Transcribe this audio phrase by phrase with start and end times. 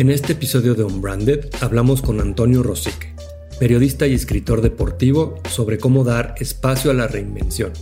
[0.00, 3.14] En este episodio de Unbranded hablamos con Antonio Rosique,
[3.58, 7.74] periodista y escritor deportivo, sobre cómo dar espacio a la reinvención.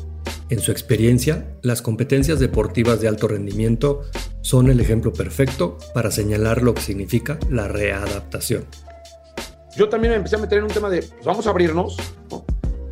[0.51, 4.03] En su experiencia, las competencias deportivas de alto rendimiento
[4.41, 8.67] son el ejemplo perfecto para señalar lo que significa la readaptación.
[9.77, 11.99] Yo también me empecé a meter en un tema de, pues, vamos a abrirnos,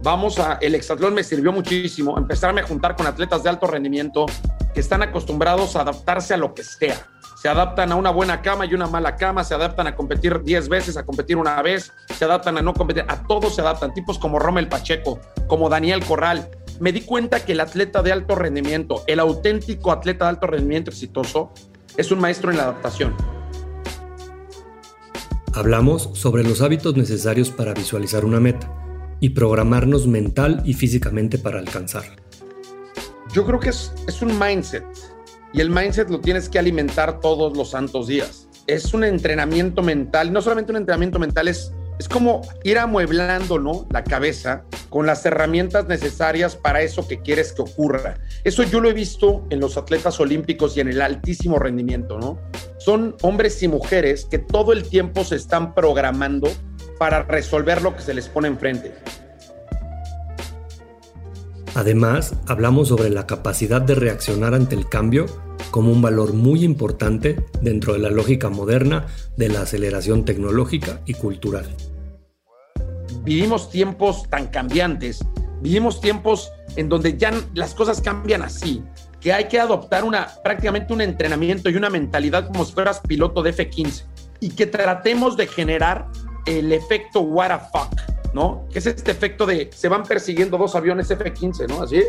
[0.04, 4.26] vamos a, el exatlón me sirvió muchísimo, empezarme a juntar con atletas de alto rendimiento
[4.72, 8.64] que están acostumbrados a adaptarse a lo que sea se adaptan a una buena cama
[8.64, 12.24] y una mala cama, se adaptan a competir 10 veces, a competir una vez, se
[12.24, 16.48] adaptan a no competir, a todos se adaptan, tipos como Rommel Pacheco, como Daniel Corral.
[16.80, 20.90] Me di cuenta que el atleta de alto rendimiento, el auténtico atleta de alto rendimiento
[20.90, 21.52] exitoso,
[21.98, 23.14] es un maestro en la adaptación.
[25.52, 28.70] Hablamos sobre los hábitos necesarios para visualizar una meta
[29.20, 32.16] y programarnos mental y físicamente para alcanzarla.
[33.32, 34.84] Yo creo que es, es un mindset
[35.52, 38.48] y el mindset lo tienes que alimentar todos los santos días.
[38.66, 43.86] Es un entrenamiento mental, no solamente un entrenamiento mental, es, es como ir amueblando ¿no?
[43.90, 48.18] la cabeza con las herramientas necesarias para eso que quieres que ocurra.
[48.44, 52.38] Eso yo lo he visto en los atletas olímpicos y en el altísimo rendimiento, ¿no?
[52.78, 56.48] Son hombres y mujeres que todo el tiempo se están programando
[56.98, 58.94] para resolver lo que se les pone enfrente.
[61.76, 65.26] Además, hablamos sobre la capacidad de reaccionar ante el cambio
[65.70, 71.12] como un valor muy importante dentro de la lógica moderna de la aceleración tecnológica y
[71.12, 71.66] cultural.
[73.24, 75.22] Vivimos tiempos tan cambiantes,
[75.60, 78.82] vivimos tiempos en donde ya las cosas cambian así,
[79.20, 83.42] que hay que adoptar una, prácticamente un entrenamiento y una mentalidad como si fueras piloto
[83.42, 84.04] de F-15
[84.40, 86.08] y que tratemos de generar
[86.46, 88.68] el efecto what the fuck, ¿no?
[88.70, 91.82] Que es este efecto de se van persiguiendo dos aviones F-15, ¿no?
[91.82, 92.02] Así,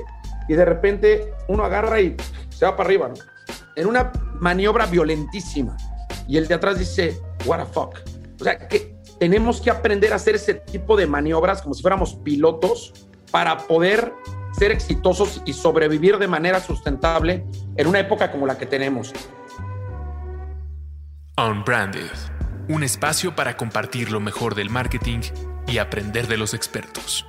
[0.50, 2.17] y de repente uno agarra y
[2.50, 3.16] se va para arriba, ¿no?
[3.78, 5.78] en una maniobra violentísima.
[6.28, 8.00] Y el de atrás dice, what the fuck.
[8.41, 12.16] O sea, que tenemos que aprender a hacer ese tipo de maniobras como si fuéramos
[12.16, 12.94] pilotos
[13.31, 14.13] para poder
[14.57, 19.13] ser exitosos y sobrevivir de manera sustentable en una época como la que tenemos.
[21.38, 22.09] Unbranded,
[22.68, 25.22] un espacio para compartir lo mejor del marketing
[25.67, 27.25] y aprender de los expertos.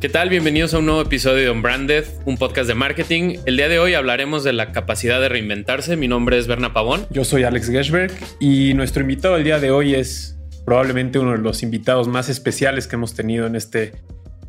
[0.00, 0.28] ¿Qué tal?
[0.28, 3.38] Bienvenidos a un nuevo episodio de Unbranded, un podcast de marketing.
[3.46, 5.96] El día de hoy hablaremos de la capacidad de reinventarse.
[5.96, 7.06] Mi nombre es Berna Pavón.
[7.10, 11.38] Yo soy Alex Gershberg y nuestro invitado el día de hoy es probablemente uno de
[11.38, 13.92] los invitados más especiales que hemos tenido en este,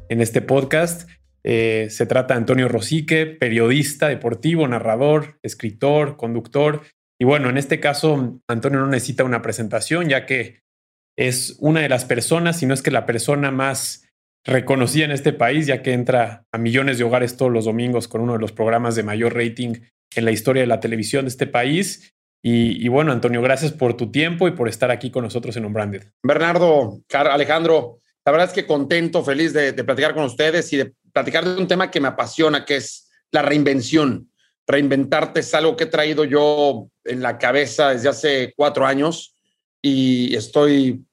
[0.10, 1.10] en este podcast.
[1.44, 6.82] Eh, se trata de Antonio Rosique, periodista deportivo, narrador, escritor, conductor.
[7.18, 10.67] Y bueno, en este caso, Antonio no necesita una presentación, ya que
[11.18, 14.08] es una de las personas, si no es que la persona más
[14.46, 18.22] reconocida en este país, ya que entra a millones de hogares todos los domingos con
[18.22, 19.74] uno de los programas de mayor rating
[20.16, 22.14] en la historia de la televisión de este país.
[22.42, 26.04] Y, bueno, Antonio, gracias por tu tiempo y por estar aquí con nosotros en Unbranded.
[26.24, 30.94] Bernardo, Alejandro, la verdad es que contento, feliz de, de platicar con ustedes y de
[31.12, 34.32] platicar de un tema que me apasiona, que es la reinvención.
[34.66, 39.36] Reinventarte es algo que he traído yo en la cabeza desde hace cuatro años
[39.82, 41.06] y estoy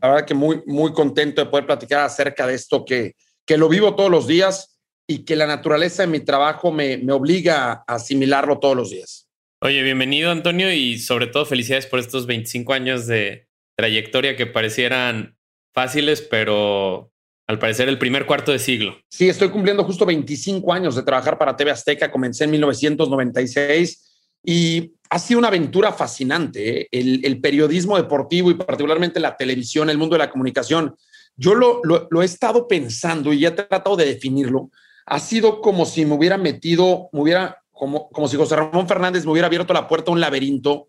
[0.00, 3.14] la verdad que muy, muy contento de poder platicar acerca de esto que,
[3.46, 7.12] que lo vivo todos los días y que la naturaleza de mi trabajo me, me
[7.12, 9.28] obliga a asimilarlo todos los días.
[9.62, 15.36] Oye, bienvenido Antonio y sobre todo felicidades por estos 25 años de trayectoria que parecieran
[15.74, 17.12] fáciles, pero
[17.46, 18.96] al parecer el primer cuarto de siglo.
[19.10, 24.09] Sí, estoy cumpliendo justo 25 años de trabajar para TV Azteca, comencé en 1996
[24.42, 26.82] y ha sido una aventura fascinante.
[26.82, 26.88] ¿eh?
[26.92, 30.94] El, periodismo deportivo y particularmente la televisión, el mundo de la comunicación,
[31.36, 34.70] yo lo, he estado pensando y he tratado de definirlo.
[35.06, 39.24] Ha sido como si me hubiera metido, me hubiera, como, como si José Ramón Fernández
[39.24, 40.88] me hubiera abierto la puerta a un laberinto,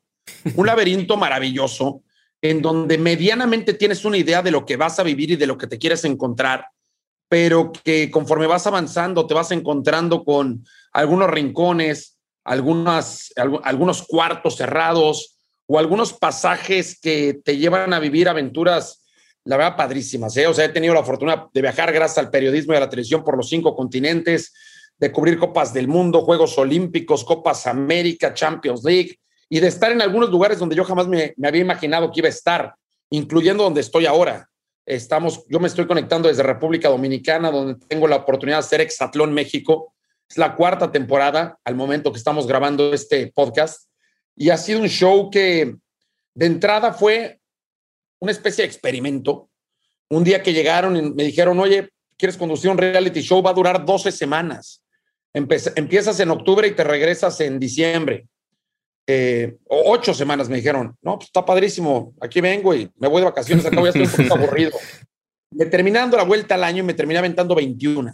[0.55, 2.03] un laberinto maravilloso,
[2.41, 5.57] en donde medianamente tienes una idea de lo que vas a vivir y de lo
[5.57, 6.65] que te quieres encontrar,
[7.29, 13.33] pero que conforme vas avanzando te vas encontrando con algunos rincones, algunas,
[13.63, 19.03] algunos cuartos cerrados o algunos pasajes que te llevan a vivir aventuras,
[19.45, 20.35] la verdad, padrísimas.
[20.37, 20.47] ¿eh?
[20.47, 23.23] O sea, he tenido la fortuna de viajar gracias al periodismo y a la televisión
[23.23, 24.53] por los cinco continentes,
[24.97, 29.17] de cubrir Copas del Mundo, Juegos Olímpicos, Copas América, Champions League,
[29.49, 32.27] y de estar en algunos lugares donde yo jamás me, me había imaginado que iba
[32.27, 32.75] a estar,
[33.09, 34.47] incluyendo donde estoy ahora.
[34.85, 39.33] Estamos, yo me estoy conectando desde República Dominicana, donde tengo la oportunidad de ser exatlón
[39.33, 39.93] México
[40.31, 43.89] es la cuarta temporada al momento que estamos grabando este podcast
[44.33, 45.75] y ha sido un show que
[46.33, 47.41] de entrada fue
[48.19, 49.49] una especie de experimento.
[50.09, 53.41] Un día que llegaron y me dijeron, oye, ¿quieres conducir un reality show?
[53.41, 54.81] Va a durar 12 semanas.
[55.33, 58.27] empiezas en octubre y te regresas en diciembre.
[59.07, 63.25] eh, ocho semanas me dijeron, no, pues está padrísimo, aquí vengo y me voy de
[63.25, 64.71] vacaciones, acá voy a estar un aburrido.
[65.51, 68.13] Me terminando la vuelta al año y me terminé aventando 21.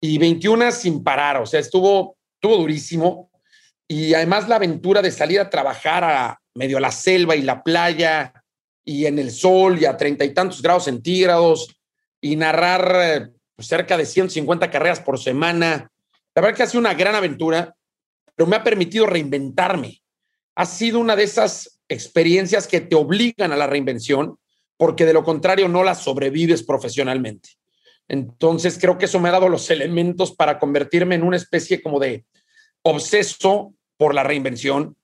[0.00, 3.30] Y 21 sin parar, o sea, estuvo, estuvo durísimo.
[3.86, 8.32] Y además la aventura de salir a trabajar a medio la selva y la playa
[8.84, 11.76] y en el sol y a treinta y tantos grados centígrados
[12.20, 15.90] y narrar eh, cerca de 150 carreras por semana.
[16.34, 17.74] La verdad que ha sido una gran aventura,
[18.34, 20.02] pero me ha permitido reinventarme.
[20.54, 24.38] Ha sido una de esas experiencias que te obligan a la reinvención,
[24.76, 27.50] porque de lo contrario no la sobrevives profesionalmente.
[28.10, 32.00] Entonces creo que eso me ha dado los elementos para convertirme en una especie como
[32.00, 32.24] de
[32.82, 34.96] obseso por la reinvención.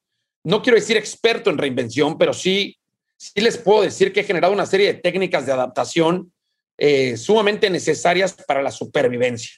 [0.43, 2.76] No quiero decir experto en reinvención, pero sí,
[3.17, 6.32] sí les puedo decir que he generado una serie de técnicas de adaptación
[6.79, 9.53] eh, sumamente necesarias para la supervivencia.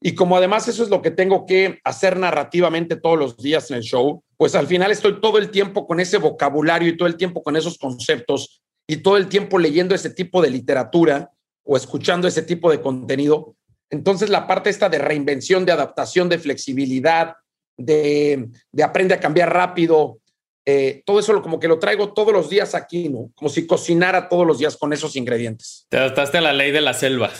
[0.00, 3.76] Y como además eso es lo que tengo que hacer narrativamente todos los días en
[3.76, 7.18] el show, pues al final estoy todo el tiempo con ese vocabulario y todo el
[7.18, 11.33] tiempo con esos conceptos y todo el tiempo leyendo ese tipo de literatura
[11.64, 13.56] o escuchando ese tipo de contenido.
[13.90, 17.34] Entonces la parte esta de reinvención, de adaptación, de flexibilidad,
[17.76, 20.20] de, de aprende a cambiar rápido,
[20.66, 23.30] eh, todo eso lo, como que lo traigo todos los días aquí, ¿no?
[23.34, 25.86] Como si cocinara todos los días con esos ingredientes.
[25.90, 27.30] Te adaptaste a la ley de la selva.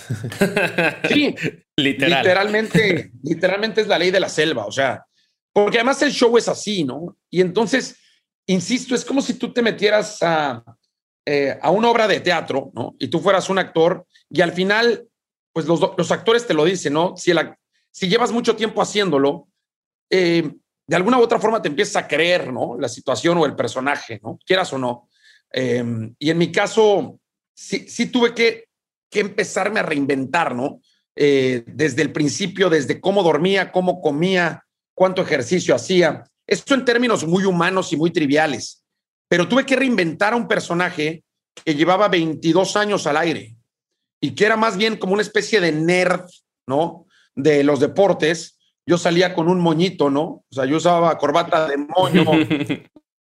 [1.09, 1.35] Sí,
[1.77, 5.06] literalmente, literalmente es la ley de la selva, o sea,
[5.55, 7.17] porque además el show es así, ¿no?
[7.31, 7.97] Y entonces,
[8.47, 10.62] insisto, es como si tú te metieras a,
[11.26, 12.94] eh, a una obra de teatro, ¿no?
[12.99, 15.09] Y tú fueras un actor y al final,
[15.53, 17.17] pues los, los actores te lo dicen, ¿no?
[17.17, 17.32] Si,
[17.91, 19.49] si llevas mucho tiempo haciéndolo,
[20.11, 20.50] eh,
[20.87, 22.76] de alguna u otra forma te empiezas a creer, ¿no?
[22.79, 24.38] La situación o el personaje, ¿no?
[24.44, 25.09] Quieras o no.
[25.50, 27.19] Em, y en mi caso,
[27.55, 28.67] sí, sí tuve que,
[29.11, 30.82] que, empezarme a reinventar, ¿no?
[31.17, 36.25] Eh, desde el principio, desde cómo dormía, cómo comía, cuánto ejercicio hacía.
[36.47, 38.84] Esto en términos muy humanos y muy triviales.
[39.29, 41.25] Pero tuve que reinventar a un personaje
[41.65, 43.56] que llevaba 22 años al aire
[44.21, 46.25] y que era más bien como una especie de nerd,
[46.67, 47.06] ¿no?
[47.35, 48.55] De los deportes
[48.87, 50.23] yo salía con un moñito, ¿no?
[50.23, 52.25] O sea, yo usaba corbata de moño.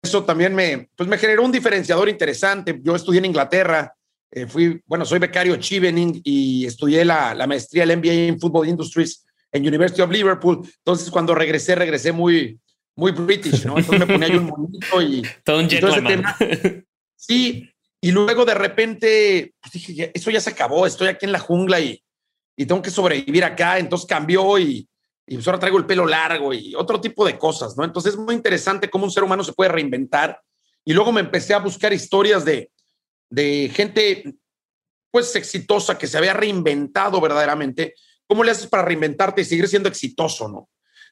[0.02, 2.80] Eso también me, pues me generó un diferenciador interesante.
[2.84, 3.94] Yo estudié en Inglaterra,
[4.32, 8.70] eh, fui, bueno, soy becario Chevening y estudié la, la maestría del MBA en Football
[8.70, 10.68] Industries en University of Liverpool.
[10.78, 12.60] Entonces, cuando regresé, regresé muy,
[12.96, 13.78] muy british, ¿no?
[13.78, 15.22] Entonces me ponía yo un moñito y...
[15.44, 16.38] Todo un tema.
[17.16, 17.70] Sí,
[18.02, 21.80] y luego de repente, pues dije, eso ya se acabó, estoy aquí en la jungla
[21.80, 22.02] y,
[22.56, 23.80] y tengo que sobrevivir acá.
[23.80, 24.88] Entonces cambió y
[25.28, 27.84] y pues ahora traigo el pelo largo y otro tipo de cosas, ¿no?
[27.84, 30.40] Entonces es muy interesante cómo un ser humano se puede reinventar.
[30.84, 32.72] Y luego me empecé a buscar historias de,
[33.32, 34.36] de gente,
[35.10, 37.96] pues, exitosa que se había reinventado verdaderamente.
[38.28, 40.70] ¿Cómo le haces para reinventarte y seguir siendo exitoso, no?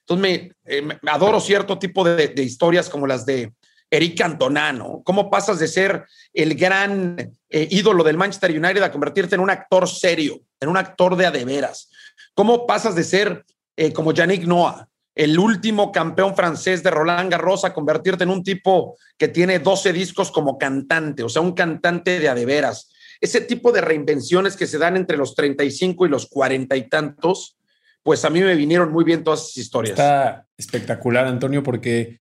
[0.08, 3.54] Entonces me, eh, adoro cierto tipo de, historias como las de
[3.90, 5.02] Eric Cantona, ¿no?
[5.06, 9.50] ¿Cómo pasas de ser el gran eh, ídolo del Manchester United a convertirte en un
[9.50, 11.90] actor serio, en un actor de adeveras?
[12.34, 13.46] ¿Cómo pasas de ser
[13.78, 18.44] eh, como Yannick Noah, el último campeón francés de Roland Garros, a convertirte en un
[18.44, 22.92] tipo que tiene 12 discos como cantante, o sea, un cantante de adeveras.
[23.22, 27.58] Ese tipo de reinvenciones que se dan entre los 35 y los 40 y tantos,
[28.04, 29.92] pues a mí me vinieron muy bien todas esas historias.
[29.92, 32.20] Está espectacular, Antonio, porque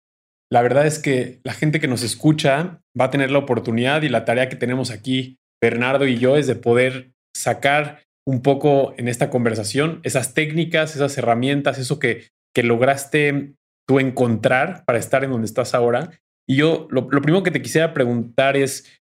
[0.50, 4.08] la verdad es que la gente que nos escucha va a tener la oportunidad y
[4.08, 9.08] la tarea que tenemos aquí, Bernardo y yo, es de poder sacar un poco en
[9.08, 13.54] esta conversación, esas técnicas, esas herramientas, eso que, que lograste
[13.88, 16.10] tú encontrar para estar en donde estás ahora.
[16.48, 19.01] Y yo lo, primero que te quisiera preguntar es,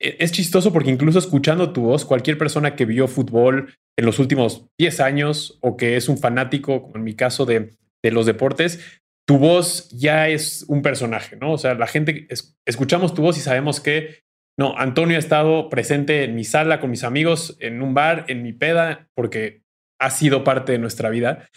[0.00, 4.66] es chistoso porque incluso escuchando tu voz, cualquier persona que vio fútbol en los últimos
[4.78, 9.00] 10 años o que es un fanático, como en mi caso, de, de los deportes,
[9.26, 11.52] tu voz ya es un personaje, ¿no?
[11.52, 12.28] O sea, la gente,
[12.64, 14.22] escuchamos tu voz y sabemos que
[14.58, 18.42] no, Antonio ha estado presente en mi sala con mis amigos, en un bar, en
[18.42, 19.62] mi peda, porque
[20.00, 21.48] ha sido parte de nuestra vida.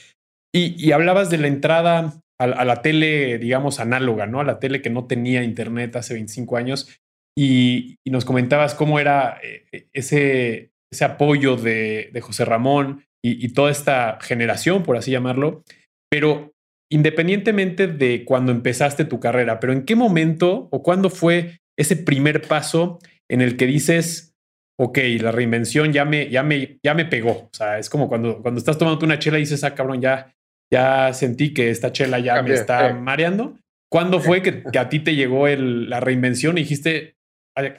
[0.53, 4.39] Y, hablabas de la entrada a, la tele, digamos, análoga, ¿no?
[4.39, 6.99] A la tele que no tenía internet hace 25 años.
[7.37, 13.71] Y, nos comentabas cómo era eh, ese, ese apoyo de, José Ramón y, y toda
[13.71, 15.63] esta generación, por así llamarlo.
[16.09, 16.51] Pero
[16.91, 22.41] independientemente de cuando empezaste tu carrera, pero ¿en qué momento o cuándo fue ese primer
[22.41, 24.31] paso en el que dices,
[24.77, 27.31] ok, la reinvención ya me, ya me, ya me pegó.
[27.31, 30.33] O sea, es como cuando, cuando estás tomando una chela y dices, ah, cabrón, ya,
[30.71, 33.57] ya sentí que esta chela ya me está mareando.
[33.89, 37.15] ¿Cuándo fue que, a ti te llegó el, la reinvención y dijiste,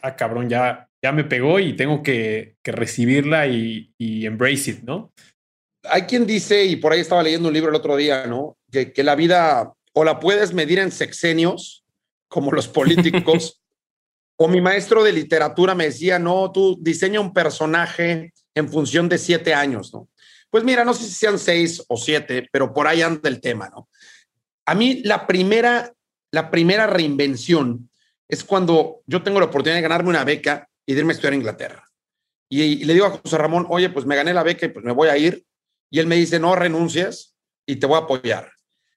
[0.03, 4.83] ah, cabrón, ya, ya me pegó y tengo que, que recibirla y, y, embrace it,
[4.83, 5.13] ¿no?
[5.85, 8.57] Hay quien dice, y por ahí estaba leyendo un libro el otro día, ¿no?
[8.71, 11.85] Que, que la vida o la puedes medir en sexenios
[12.29, 13.61] como los políticos.
[14.37, 19.19] o mi maestro de literatura me decía, no, tú diseña un personaje en función de
[19.19, 20.09] siete años, ¿no?
[20.51, 23.71] Pues mira, no sé si sean seis o siete, pero por ahí anda el tema,
[23.71, 23.89] ¿no?
[24.67, 25.93] A mí la primera,
[26.31, 27.91] la primera reinvención
[28.33, 31.35] es cuando yo tengo la oportunidad de ganarme una beca y de irme a estudiar
[31.35, 31.87] a Inglaterra.
[32.49, 34.93] Y, le digo a José Ramón, oye, pues me gané la beca y pues me
[34.93, 35.45] voy a ir.
[35.91, 37.35] Y él me dice, no renuncias
[37.67, 38.51] y te voy a apoyar.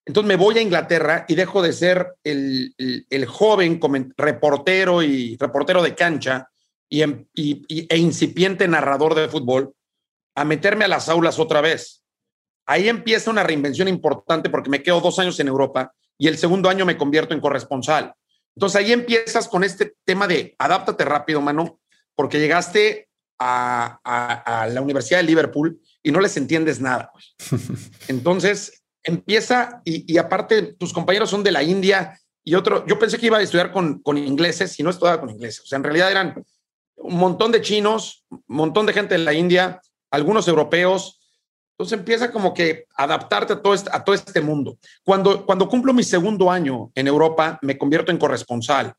[0.05, 3.77] Entonces me voy a Inglaterra y dejo de ser el, el, joven
[4.15, 6.47] reportero y reportero de cancha
[6.87, 9.73] y, y, e incipiente narrador de fútbol
[10.33, 12.05] a meterme a las aulas otra vez.
[12.65, 16.69] Ahí empieza una reinvención importante porque me quedo dos años en Europa y el segundo
[16.69, 18.13] año me convierto en corresponsal.
[18.55, 21.79] Entonces ahí empiezas con este tema de adáptate rápido, mano,
[22.15, 27.11] porque llegaste a, la Universidad de Liverpool y no les entiendes nada.
[28.07, 33.25] Entonces empieza y, aparte tus compañeros son de la India y otro, yo pensé que
[33.25, 35.61] iba a estudiar con, con ingleses y no estudiaba con ingleses.
[35.61, 36.45] O sea, en realidad eran
[36.95, 39.81] un montón de chinos, un montón de gente de la India,
[40.11, 41.24] algunos europeos.
[41.77, 44.77] Entonces empieza como que adaptarte a todo este, mundo.
[45.03, 48.93] Cuando, cuando cumplo mi segundo año en Europa, me convierto en corresponsal,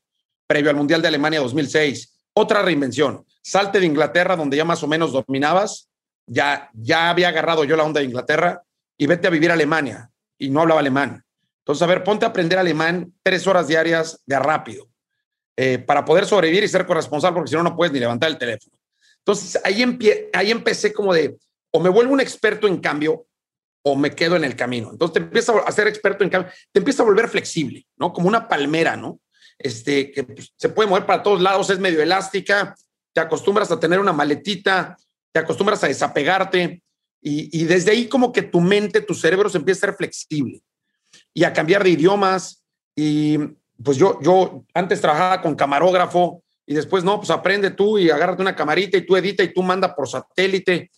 [0.45, 3.25] previo al Mundial de Alemania 2006 otra reinvención.
[3.41, 5.89] Salte de Inglaterra, donde ya más o menos dominabas,
[6.27, 8.61] ya, ya había agarrado yo la onda de Inglaterra
[8.95, 10.11] y vete a vivir a Alemania.
[10.37, 11.23] Y no hablaba alemán.
[11.59, 14.87] Entonces, a ver, ponte a aprender alemán tres horas diarias de rápido
[15.55, 18.37] eh, para poder sobrevivir y ser corresponsal, porque si no, no puedes ni levantar el
[18.37, 18.77] teléfono.
[19.17, 19.83] Entonces, ahí,
[20.33, 21.37] ahí empecé como de,
[21.71, 23.27] o me vuelvo un experto en cambio,
[23.83, 24.89] o me quedo en el camino.
[24.91, 28.11] Entonces, te empiezas a ser experto en cambio, te empieza a volver flexible, ¿no?
[28.11, 29.19] Como una palmera, ¿no?
[29.57, 32.75] este, que pues, se puede mover para todos lados, es medio elástica,
[33.13, 34.97] te acostumbras a tener una maletita,
[35.31, 36.81] te acostumbras a desapegarte
[37.19, 40.61] y, desde ahí como que tu mente, tu cerebro se empieza a ser flexible
[41.33, 42.63] y a cambiar de idiomas.
[42.95, 43.37] Y
[43.83, 48.41] pues yo, yo antes trabajaba con camarógrafo y después no, pues aprende tú y agárrate
[48.41, 50.89] una camarita y tú edita y tú manda por satélite.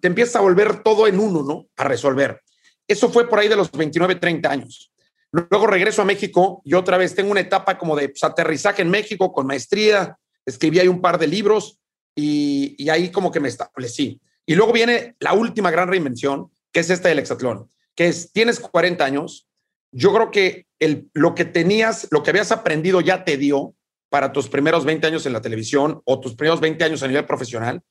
[0.00, 1.66] Te empieza a volver todo en uno, ¿no?
[1.76, 2.40] A resolver.
[2.86, 4.90] Eso fue por ahí de los 29, 30 años.
[5.32, 8.90] Luego regreso a México y otra vez tengo una etapa como de pues, aterrizaje en
[8.90, 10.18] México con maestría.
[10.44, 11.78] Escribí ahí un par de libros
[12.16, 14.20] y, ahí como que me establecí.
[14.44, 18.58] Y luego viene la última gran reinvención, que es esta del hexatlón, que es, tienes
[18.58, 19.46] 40 años,
[19.92, 23.74] yo creo que el, lo que tenías, lo que habías aprendido ya te dio
[24.08, 27.26] para tus primeros 20 años en la televisión o tus primeros 20 años a nivel
[27.26, 27.82] profesional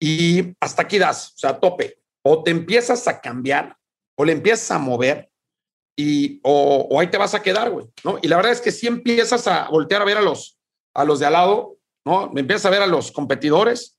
[0.00, 1.98] y hasta aquí das, o sea, tope.
[2.22, 3.76] O te empiezas a cambiar
[4.16, 5.30] o le empiezas a mover
[5.96, 8.18] y o, ahí te vas a quedar, güey, ¿no?
[8.20, 10.58] Y la verdad es que si empiezas a voltear a ver a los,
[10.94, 12.30] a los de al lado, ¿no?
[12.32, 13.98] Me empiezas a ver a los competidores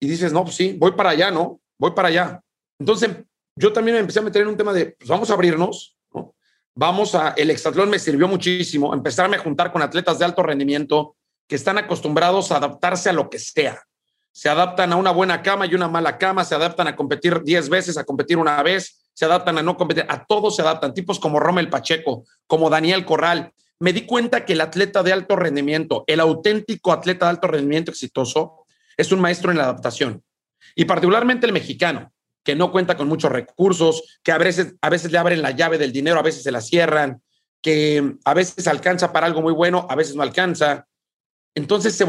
[0.00, 1.60] y dices, no, pues sí, voy para allá, ¿no?
[1.78, 2.42] Voy para allá.
[2.78, 3.10] Entonces,
[3.56, 6.34] yo también me empecé a meter en un tema de, pues vamos a abrirnos, ¿no?
[6.74, 11.16] Vamos a, el exatlón me sirvió muchísimo, empezarme a juntar con atletas de alto rendimiento
[11.48, 13.82] que están acostumbrados a adaptarse a lo que sea.
[14.32, 17.68] Se adaptan a una buena cama y una mala cama, se adaptan a competir 10
[17.68, 21.20] veces, a competir una vez, se adaptan a no competir, a todos se adaptan, tipos
[21.20, 23.52] como Rommel Pacheco, como Daniel Corral.
[23.78, 27.90] Me di cuenta que el atleta de alto rendimiento, el auténtico atleta de alto rendimiento
[27.90, 28.64] exitoso,
[28.96, 30.22] es un maestro en la adaptación.
[30.74, 32.12] Y particularmente el mexicano,
[32.42, 35.78] que no cuenta con muchos recursos, que a veces, a veces le abren la llave
[35.78, 37.22] del dinero, a veces se la cierran,
[37.60, 40.86] que a veces alcanza para algo muy bueno, a veces no alcanza.
[41.54, 42.04] Entonces, se,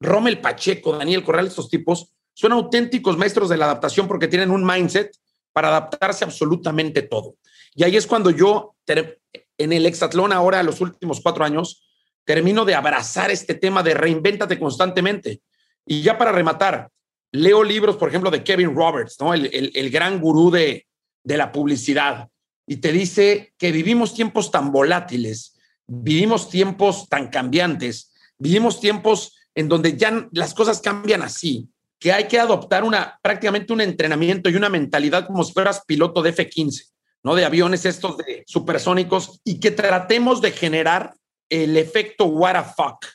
[0.00, 4.64] Rommel Pacheco, Daniel Corral, estos tipos son auténticos maestros de la adaptación porque tienen un
[4.64, 5.10] mindset
[5.52, 7.36] para adaptarse absolutamente todo.
[7.74, 11.88] Y ahí es cuando yo, en el hexatlón ahora, los últimos cuatro años,
[12.24, 15.40] termino de abrazar este tema de reinvéntate constantemente.
[15.86, 16.90] Y ya para rematar,
[17.32, 19.32] leo libros, por ejemplo, de Kevin Roberts, ¿no?
[19.32, 20.86] el, gran gurú de,
[21.22, 22.28] de la publicidad,
[22.66, 29.68] y te dice que vivimos tiempos tan volátiles, vivimos tiempos tan cambiantes, vivimos tiempos en
[29.68, 34.54] donde ya las cosas cambian así, que hay que adoptar una, prácticamente un entrenamiento y
[34.54, 36.92] una mentalidad como si fueras piloto de F-15,
[37.24, 37.34] ¿no?
[37.34, 41.14] De aviones estos de supersónicos y que tratemos de generar
[41.48, 43.06] el efecto what a fuck,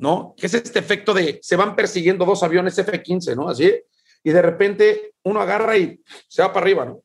[0.00, 0.34] ¿no?
[0.36, 3.48] Que es este efecto de se van persiguiendo dos aviones F-15, ¿no?
[3.48, 3.72] Así,
[4.24, 7.02] y de repente uno agarra y se va para arriba, ¿no?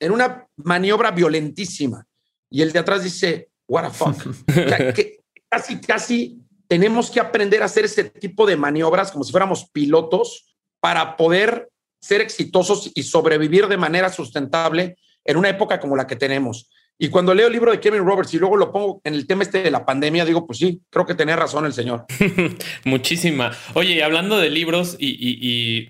[0.00, 2.04] En una maniobra violentísima.
[2.50, 4.16] Y el de atrás dice, what a fuck.
[5.48, 10.54] casi, casi tenemos que aprender a hacer ese tipo de maniobras como si fuéramos pilotos
[10.80, 11.68] para poder
[12.00, 16.68] ser exitosos y sobrevivir de manera sustentable en una época como la que tenemos.
[16.98, 19.42] Y cuando leo el libro de Kevin Roberts y luego lo pongo en el tema
[19.42, 22.04] este de la pandemia, digo, pues sí, creo que tenía razón el señor.
[22.84, 23.56] Muchísima.
[23.74, 25.88] Oye, hablando de libros y, y,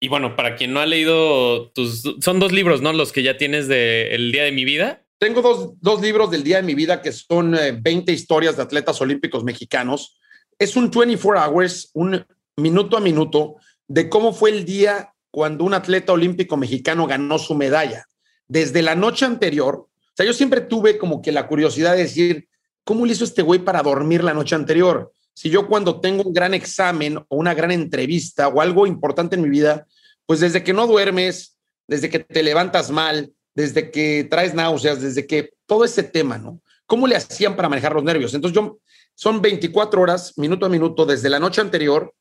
[0.00, 2.92] y, bueno, para quien no ha leído tus, son dos libros, ¿no?
[2.92, 5.01] Los que ya tienes de El Día de mi Vida.
[5.22, 8.64] Tengo dos, dos, libros del día de mi vida que son 20 eh, historias de
[8.64, 10.18] atletas olímpicos mexicanos.
[10.58, 12.26] Es un 24 hours, un
[12.56, 13.54] minuto a minuto,
[13.86, 18.04] de cómo fue el día cuando un atleta olímpico mexicano ganó su medalla.
[18.48, 22.48] Desde la noche anterior, o sea, yo siempre tuve como que la curiosidad de decir,
[22.82, 25.12] ¿cómo le hizo este güey para dormir la noche anterior?
[25.34, 29.42] Si yo cuando tengo un gran examen o una gran entrevista o algo importante en
[29.42, 29.86] mi vida,
[30.26, 35.26] pues desde que no duermes, desde que te levantas mal, desde que traes náuseas, desde
[35.26, 36.60] que todo ese tema, ¿no?
[36.86, 38.34] ¿Cómo le hacían para manejar los nervios?
[38.34, 38.78] Entonces yo,
[39.14, 42.12] son 24 horas, minuto a minuto, desde la noche anterior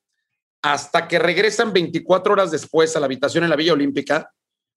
[0.62, 4.32] hasta que regresan 24 horas después a la habitación en la Villa Olímpica,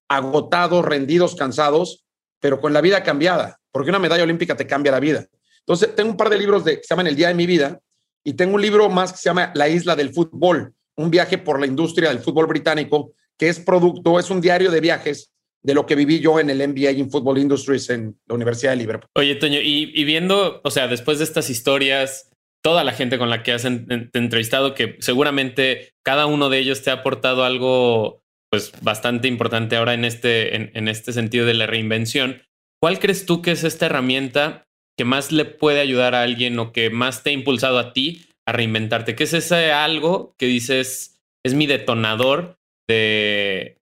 [0.07, 2.05] agotados, rendidos, cansados,
[2.39, 5.25] pero con la vida cambiada, porque una medalla olímpica te cambia la vida.
[5.59, 7.79] Entonces, tengo un par de libros de, que se llaman El Día de mi Vida
[8.23, 11.59] y tengo un libro más que se llama La Isla del Fútbol, un viaje por
[11.59, 15.31] la industria del fútbol británico, que es producto, es un diario de viajes
[15.65, 18.77] de lo que viví yo en el MBA en Football Industries en la Universidad de
[18.77, 19.09] Liverpool.
[19.15, 22.29] Oye, Toño, y, viendo, o sea, después de estas historias,
[22.63, 26.91] toda la gente con la que has entrevistado, que seguramente cada uno de ellos te
[26.91, 32.43] ha aportado algo pues bastante importante ahora en este, en, este sentido de la reinvención.
[32.79, 36.71] ¿Cuál crees tú que es esta herramienta que más le puede ayudar a alguien o
[36.71, 39.15] que más te ha impulsado a ti a reinventarte?
[39.15, 43.79] ¿Qué es ese algo que dices es mi detonador de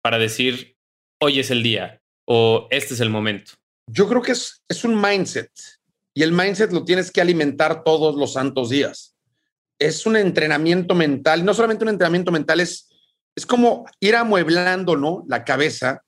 [0.00, 0.73] para decir
[1.24, 3.52] hoy es el día o este es el momento?
[3.86, 5.50] Yo creo que es, es un mindset.
[6.14, 9.16] Y el mindset lo tienes que alimentar todos los santos días.
[9.78, 12.88] Es un entrenamiento mental, no solamente un entrenamiento mental, es,
[13.34, 15.24] es como ir amueblando ¿no?
[15.28, 16.02] la cabeza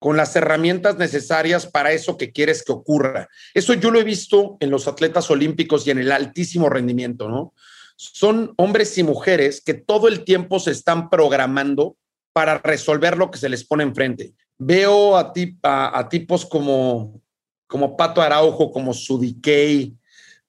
[0.00, 3.28] con las herramientas necesarias para eso que quieres que ocurra.
[3.54, 7.54] Eso yo lo he visto en los atletas olímpicos y en el altísimo rendimiento, ¿no?
[7.94, 11.96] Son hombres y mujeres que todo el tiempo se están programando
[12.32, 14.34] para resolver lo que se les pone enfrente.
[14.64, 15.32] Veo a,
[15.98, 17.22] a tipos como
[17.72, 19.96] como Pato Araujo, como Sudikey.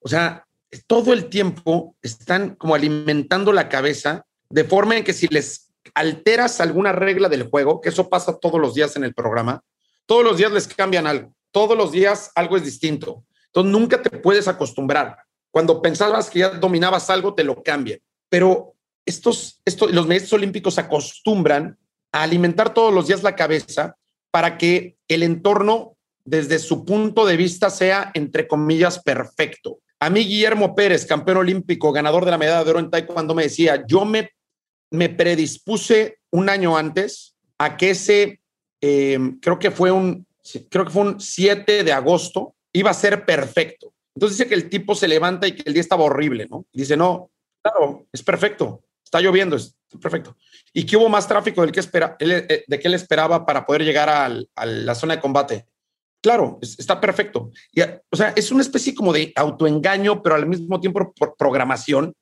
[0.00, 0.46] O sea,
[0.86, 6.60] todo el tiempo están como alimentando la cabeza de forma en que si les alteras
[6.60, 9.62] alguna regla del juego, que eso pasa todos los días en el programa,
[10.04, 13.24] todos los días les cambian algo, todos los días algo es distinto.
[13.46, 15.16] Entonces nunca te puedes acostumbrar.
[15.50, 18.00] Cuando pensabas que ya dominabas algo, te lo cambian.
[18.28, 18.74] Pero
[19.06, 21.78] estos, estos, los maestros olímpicos acostumbran
[22.12, 23.96] a alimentar todos los días la cabeza
[24.34, 29.78] para que el entorno desde su punto de vista sea, entre comillas, perfecto.
[30.00, 33.44] A mí Guillermo Pérez, campeón olímpico, ganador de la medalla de oro en taekwondo, me
[33.44, 34.30] decía, yo me,
[34.90, 38.40] me predispuse un año antes a que ese,
[38.80, 40.26] eh, creo que fue un,
[40.68, 43.94] creo que fue un 7 de agosto, iba a ser perfecto.
[44.16, 46.66] Entonces dice que el tipo se levanta y que el día estaba horrible, ¿no?
[46.72, 47.30] dice, no,
[47.62, 50.36] claro, es perfecto, está lloviendo, es perfecto.
[50.74, 53.84] Y que hubo más tráfico del que espera, eh, de que él esperaba para poder
[53.84, 55.66] llegar a la zona de combate.
[56.20, 57.50] Claro, está perfecto.
[58.10, 62.14] O sea, es una especie como de autoengaño, pero al mismo tiempo por programación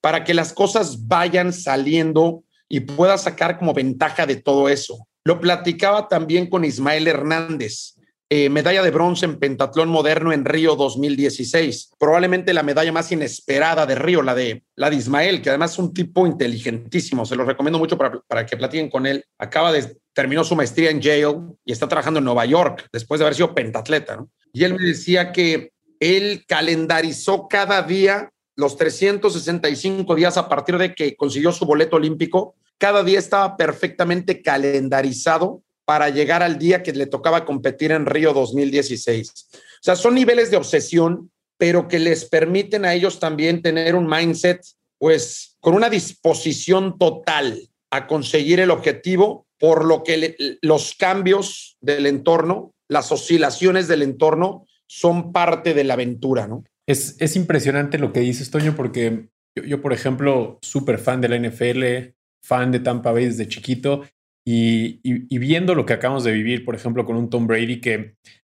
[0.00, 5.06] para que las cosas vayan saliendo y pueda sacar como ventaja de todo eso.
[5.24, 7.94] Lo platicaba también con Ismael Hernández,
[8.36, 11.92] eh, medalla de bronce en pentatlón moderno en Río 2016.
[12.00, 15.78] Probablemente la medalla más inesperada de Río, la de, la de Ismael, que además es
[15.78, 17.24] un tipo inteligentísimo.
[17.26, 19.24] Se lo recomiendo mucho para, para que platiquen con él.
[19.38, 23.24] Acaba de, terminó su maestría en Yale y está trabajando en Nueva York después de
[23.24, 24.26] haber sido pentatleta.
[24.52, 25.70] Y él me decía que
[26.00, 32.56] él calendarizó cada día los 365 días a partir de que consiguió su boleto olímpico.
[32.78, 38.32] Cada día estaba perfectamente calendarizado para llegar al día que le tocaba competir en Río
[38.32, 39.48] 2016.
[39.52, 44.06] O sea, son niveles de obsesión, pero que les permiten a ellos también tener un
[44.06, 44.60] mindset,
[44.98, 52.06] pues, con una disposición total a conseguir el objetivo, por lo que los cambios del
[52.06, 56.64] entorno, las oscilaciones del entorno, son parte de la aventura, ¿no?
[56.86, 61.28] Es, es impresionante lo que dices, Toño, porque yo, yo por ejemplo, súper fan de
[61.28, 64.02] la NFL, fan de Tampa Bay desde chiquito,
[64.46, 68.14] y, viendo lo que acabamos de vivir, por ejemplo, con un Tom Brady, que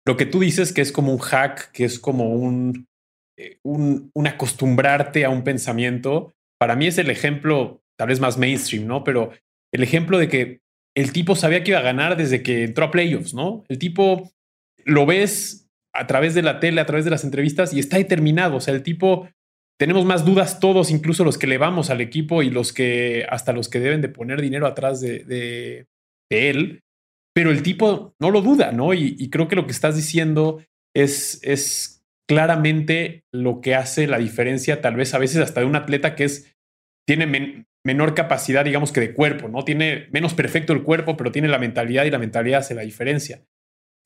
[0.07, 2.87] lo que tú dices que es como un hack, que es como un,
[3.39, 8.87] eh, un, acostumbrarte a un pensamiento, para mí es el ejemplo tal vez más mainstream,
[8.87, 9.05] ¿no?
[9.05, 9.33] Pero
[9.73, 10.61] el ejemplo de que
[10.97, 13.65] el tipo sabía que iba a ganar desde que entró a playoffs, ¿no?
[13.69, 14.31] El tipo
[14.85, 18.57] lo ves a través de la tele, a través de las entrevistas y está determinado.
[18.57, 19.29] O sea, el tipo
[19.79, 23.53] tenemos más dudas todos, incluso los que le vamos al equipo y los que hasta
[23.53, 25.87] los que deben de poner dinero atrás de,
[26.31, 26.83] él.
[27.35, 28.95] Pero el tipo no lo duda, ¿no?
[28.95, 34.81] Y, creo que lo que estás diciendo es, es claramente lo que hace la diferencia,
[34.81, 36.57] tal vez a veces hasta de un atleta que es,
[37.07, 39.65] tiene menor capacidad, digamos que de cuerpo, ¿no?
[39.65, 43.43] Tiene menos perfecto el cuerpo, pero tiene la mentalidad y la mentalidad hace la diferencia.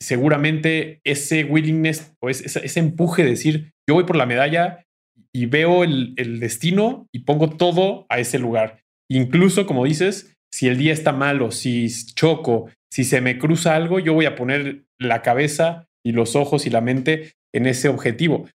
[0.00, 4.86] seguramente ese willingness o ese, ese, empuje de decir, yo voy por la medalla
[5.34, 8.80] y veo el, el, destino y pongo todo a ese lugar.
[9.10, 13.98] Incluso, como dices, si el día está malo, si choco, si se me cruza algo,
[13.98, 18.48] yo voy a poner la cabeza y los ojos y la mente en ese objetivo.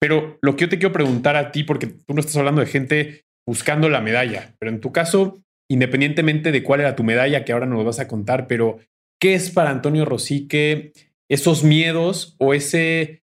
[0.00, 2.66] Pero lo que yo te quiero preguntar a ti, porque tú no estás hablando de
[2.66, 7.52] gente buscando la medalla, pero en tu caso, independientemente de cuál era tu medalla, que
[7.52, 8.78] ahora nos vas a contar, pero
[9.20, 10.92] ¿qué es para Antonio Rosique
[11.28, 13.22] esos miedos o ese,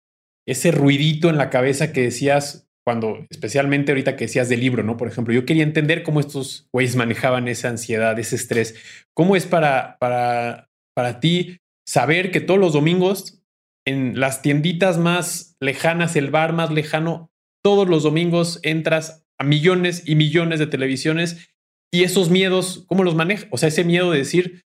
[0.46, 4.96] ese ruidito en la cabeza que decías cuando, especialmente ahorita que decías del libro, ¿no?
[4.96, 8.74] Por ejemplo, yo quería entender cómo estos güeyes manejaban esa ansiedad, ese estrés.
[9.14, 13.42] ¿Cómo es para, para, para ti saber que todos los domingos
[13.86, 17.30] en las tienditas más lejanas, el bar más lejano,
[17.62, 21.48] todos los domingos entras a millones y millones de televisiones
[21.92, 23.48] y esos miedos, ¿cómo los manejas?
[23.50, 24.62] O sea, ese miedo de decir,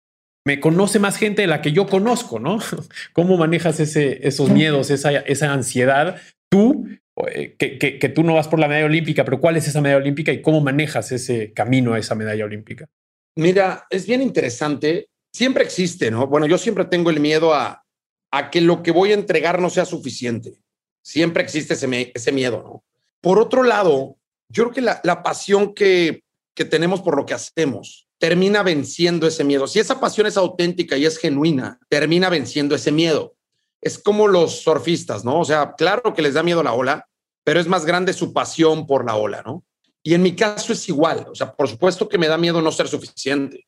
[0.46, 2.58] me conoce más gente de la que yo conozco, ¿no?
[3.12, 6.20] ¿Cómo manejas ese, esos miedos, esa, esa ansiedad?
[6.50, 6.86] Tú,
[7.58, 10.32] que, que, tú no vas por la medalla olímpica, pero ¿cuál es esa medalla olímpica
[10.32, 12.88] y cómo manejas ese camino a esa medalla olímpica?
[13.36, 15.08] Mira, es bien interesante.
[15.32, 16.26] Siempre existe, ¿no?
[16.26, 17.80] Bueno, yo siempre tengo el miedo a,
[18.50, 20.54] que lo que voy a entregar no sea suficiente.
[21.02, 22.84] Siempre existe ese, miedo, ¿no?
[23.20, 24.16] Por otro lado,
[24.48, 26.22] yo creo que la, pasión que
[26.68, 29.66] tenemos por lo que hacemos termina venciendo ese miedo.
[29.66, 33.33] Si esa pasión es auténtica y es genuina, termina venciendo ese miedo.
[33.84, 35.38] Es como los surfistas, ¿no?
[35.40, 37.06] O sea, claro que les da miedo la ola,
[37.44, 39.62] pero es más grande su pasión por la ola, ¿no?
[40.02, 41.26] Y en mi caso es igual.
[41.30, 43.66] O sea, por supuesto que me da miedo no ser suficiente.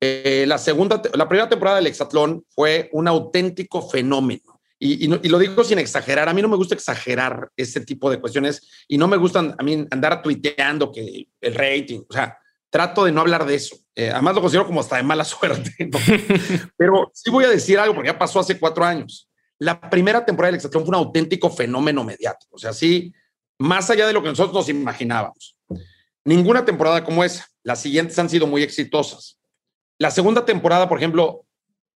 [0.00, 4.60] Eh, la segunda, la primera temporada del Hexatlón fue un auténtico fenómeno.
[4.82, 6.28] Y, lo digo sin exagerar.
[6.30, 9.62] A mí no me gusta exagerar ese tipo de cuestiones y no me gustan a
[9.62, 12.38] mí andar tuiteando que el rating, o sea,
[12.70, 13.76] trato de no hablar de eso.
[13.94, 15.90] Eh, además lo considero como hasta de mala suerte.
[16.78, 19.29] Pero sí voy a decir algo porque ya pasó hace cuatro años.
[19.60, 22.56] La primera temporada del Hexatlón fue un auténtico fenómeno mediático.
[22.56, 23.12] O sea, sí,
[23.58, 25.56] más allá de lo que nosotros nos imaginábamos.
[26.24, 27.46] Ninguna temporada como esa.
[27.62, 29.38] Las siguientes han sido muy exitosas.
[29.98, 31.44] La segunda temporada, por ejemplo,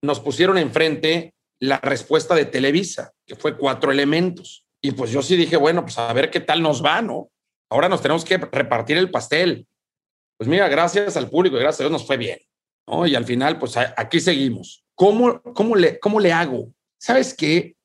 [0.01, 4.65] nos pusieron enfrente la respuesta de Televisa, que fue cuatro elementos.
[4.81, 7.29] Y pues yo sí dije, bueno, pues a ver qué tal nos va, ¿no?
[7.69, 9.65] Ahora nos tenemos que repartir el pastel.
[10.37, 12.39] Pues mira, gracias al público, gracias a Dios nos fue bien.
[13.05, 14.83] Y al final, pues aquí seguimos.
[14.95, 16.73] ¿Cómo, cómo, le, cómo le hago?
[17.03, 17.75] ¿Sabes qué?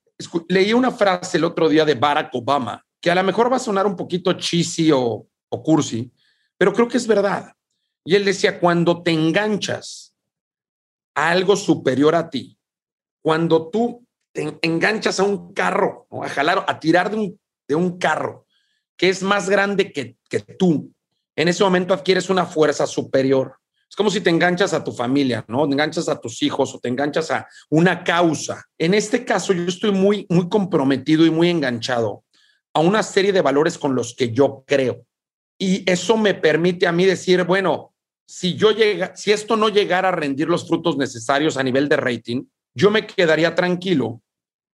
[0.49, 3.59] Leí una frase el otro día de Barack Obama, que a lo mejor va a
[3.59, 6.09] sonar un poquito cheesy o, o cursi,
[6.57, 7.53] pero creo que es verdad.
[8.05, 10.15] Y él decía, cuando te enganchas
[11.17, 12.57] algo superior a ti.
[13.21, 17.99] Cuando tú te enganchas a un carro, a jalar, a tirar de un, de un
[17.99, 18.47] carro
[18.97, 20.93] que es más grande que, que tú,
[21.35, 23.59] en ese momento adquieres una fuerza superior.
[23.89, 25.67] Es como si te enganchas a tu familia, ¿no?
[25.67, 28.65] Te enganchas a tus hijos o te enganchas a una causa.
[28.77, 32.25] En este caso, yo estoy muy, muy comprometido y muy enganchado
[32.75, 35.05] a una serie de valores con los que yo creo.
[35.59, 37.95] Y eso me permite a mí decir, bueno,
[38.27, 41.97] si yo llega, si esto no llegara a rendir los frutos necesarios a nivel de
[41.97, 44.21] rating, yo me quedaría tranquilo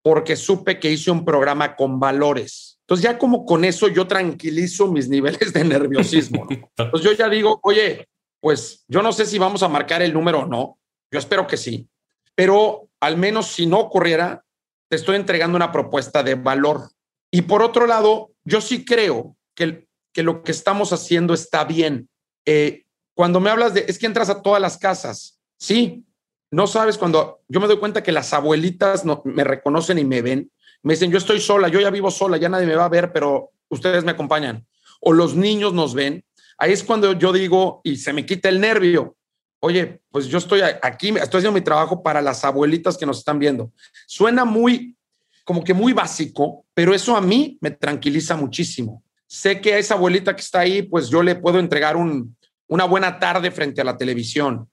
[0.03, 2.79] porque supe que hice un programa con valores.
[2.81, 6.47] Entonces ya como con eso yo tranquilizo mis niveles de nerviosismo.
[6.51, 6.71] ¿no?
[6.77, 8.09] Entonces yo ya digo, oye,
[8.45, 10.79] pues yo no sé si vamos a marcar el número o no.
[11.11, 11.89] Yo espero que sí.
[12.35, 14.45] Pero al menos si no ocurriera,
[14.91, 16.91] te estoy entregando una propuesta de valor.
[17.31, 22.11] Y por otro lado, yo sí creo que, que lo que estamos haciendo está bien.
[22.45, 26.05] Eh, cuando me hablas de, es que entras a todas las casas, sí,
[26.51, 30.21] no sabes cuando yo me doy cuenta que las abuelitas no, me reconocen y me
[30.21, 30.53] ven,
[30.83, 33.11] me dicen, yo estoy sola, yo ya vivo sola, ya nadie me va a ver,
[33.11, 34.67] pero ustedes me acompañan.
[35.01, 36.27] O los niños nos ven.
[36.65, 39.19] Ahí es cuando yo digo, y se me quita el nervio,
[39.61, 43.39] oye, pues yo estoy aquí, estoy haciendo mi trabajo para las abuelitas que nos están
[43.39, 43.71] viendo.
[44.07, 44.97] Suena muy,
[45.45, 49.05] como que muy básico, pero eso a mí me tranquiliza muchísimo.
[49.27, 52.35] Sé que a esa abuelita que está ahí, pues yo le puedo entregar un,
[52.67, 54.67] una buena tarde frente a la televisión.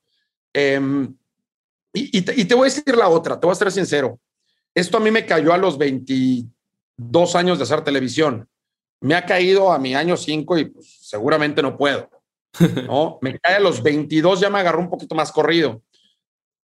[0.53, 1.09] Y,
[1.91, 4.17] y, te, y, te, voy a decir la otra, te voy a ser sincero.
[4.73, 8.47] Esto a mí me cayó a los 22 años de hacer televisión.
[9.01, 12.09] Me ha caído a mi año 5 y pues, seguramente no puedo.
[12.85, 13.19] ¿no?
[13.21, 15.81] me cae a los 22, ya me agarró un poquito más corrido.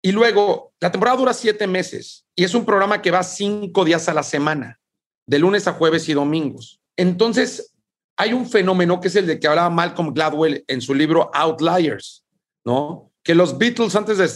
[0.02, 4.08] Y luego, la temporada dura siete meses y es un programa que va cinco días
[4.08, 4.78] a la semana,
[5.26, 6.80] de lunes a jueves y domingos.
[6.96, 7.74] Entonces,
[8.16, 12.24] hay un fenómeno que es el de que hablaba Malcolm Gladwell en su libro Outliers,
[12.64, 13.10] ¿no?
[13.22, 14.30] Que los Beatles antes de,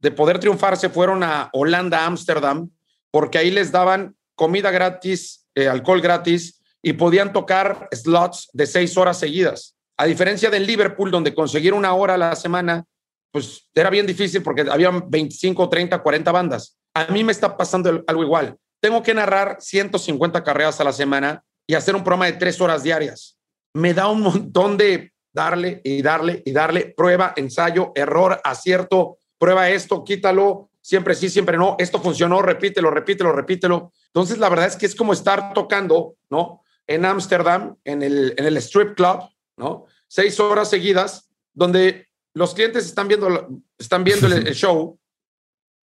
[0.00, 2.70] de poder triunfar se fueron a Holanda, Ámsterdam,
[3.10, 8.96] porque ahí les daban comida gratis, eh, alcohol gratis y podían tocar slots de seis
[8.96, 9.76] horas seguidas.
[9.96, 12.84] A diferencia del Liverpool, donde conseguir una hora a la semana
[13.32, 16.76] pues era bien difícil porque había 25, 30, 40 bandas.
[16.94, 18.56] A mí me está pasando algo igual.
[18.78, 22.82] Tengo que narrar 150 carreras a la semana y hacer un programa de tres horas
[22.82, 23.38] diarias.
[23.72, 29.70] Me da un montón de darle y darle y darle, prueba, ensayo, error, acierto, prueba
[29.70, 33.92] esto, quítalo, siempre sí, siempre no, esto funcionó, repítelo, repítelo, repítelo.
[34.08, 36.62] Entonces, la verdad es que es como estar tocando, ¿no?
[36.94, 39.20] En Ámsterdam, en el, en el strip club,
[39.56, 39.86] ¿no?
[40.08, 44.98] Seis horas seguidas, donde los clientes están viendo, están viendo el, el show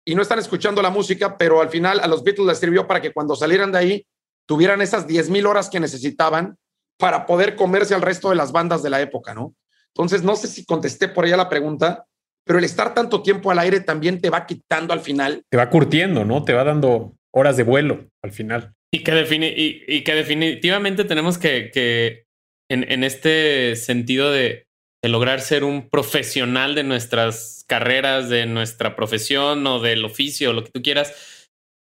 [0.06, 3.02] y no están escuchando la música, pero al final a los Beatles les sirvió para
[3.02, 4.08] que cuando salieran de ahí
[4.46, 6.58] tuvieran esas 10 mil horas que necesitaban
[6.98, 9.54] para poder comerse al resto de las bandas de la época, ¿no?
[9.90, 12.06] Entonces, no sé si contesté por allá la pregunta,
[12.46, 15.44] pero el estar tanto tiempo al aire también te va quitando al final.
[15.50, 16.44] Te va curtiendo, ¿no?
[16.44, 18.74] Te va dando horas de vuelo al final.
[18.94, 22.26] Y que, defini y, que definitivamente tenemos que, que
[22.72, 24.66] en, en, este sentido de,
[25.04, 30.64] de, lograr ser un profesional de nuestras carreras, de nuestra profesión o del oficio, lo
[30.64, 31.14] que tú quieras,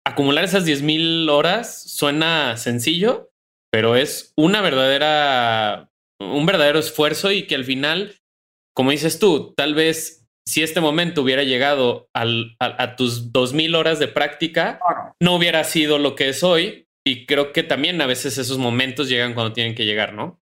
[0.07, 3.31] acumular esas 10.000 horas suena sencillo,
[3.71, 5.91] pero es una verdadera,
[6.21, 8.17] un verdadero esfuerzo y que al final,
[8.75, 13.75] como dices tú, tal vez si este momento hubiera llegado al, a, a, tus 2000
[13.75, 14.79] horas de práctica,
[15.21, 16.84] no hubiera sido lo que es hoy.
[17.05, 20.41] Y creo que también a veces esos momentos llegan cuando tienen que llegar, ¿no?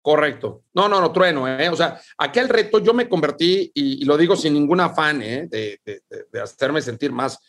[0.00, 0.62] Correcto.
[0.72, 1.68] No, no, no, trueno, ¿eh?
[1.68, 5.48] O sea, aquel reto yo me convertí, y, y lo digo sin ningún afán, ¿eh?
[5.50, 7.40] De, de, de, hacerme sentir más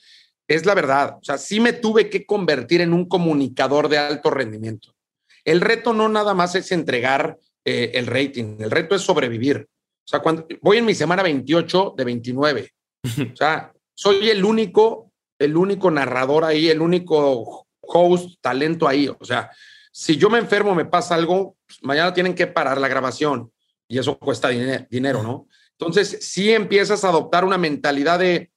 [0.48, 1.18] es la verdad.
[1.22, 4.96] O sea, sí me tuve que convertir en un comunicador de alto rendimiento.
[5.44, 9.68] El reto no nada más es entregar eh, el rating, el reto es sobrevivir.
[9.70, 12.72] O sea, cuando voy en mi semana 28 de 29,
[13.34, 19.08] o sea, soy el único, el único narrador ahí, el único host, talento ahí.
[19.08, 19.52] O sea,
[19.92, 23.52] si yo me enfermo, me pasa algo, pues mañana tienen que parar la grabación
[23.88, 25.48] y eso cuesta dinero, ¿no?
[25.72, 28.52] Entonces, sí empiezas a adoptar una mentalidad de,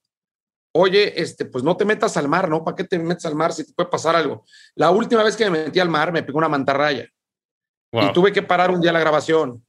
[0.72, 2.64] oye, este, pues no te metas al mar, ¿no?
[2.64, 4.44] ¿Para qué te metes al mar si te puede pasar algo?
[4.74, 7.08] La última vez que me metí al mar me pegó una mantarraya
[7.92, 8.04] wow.
[8.04, 9.64] y tuve que parar un día la grabación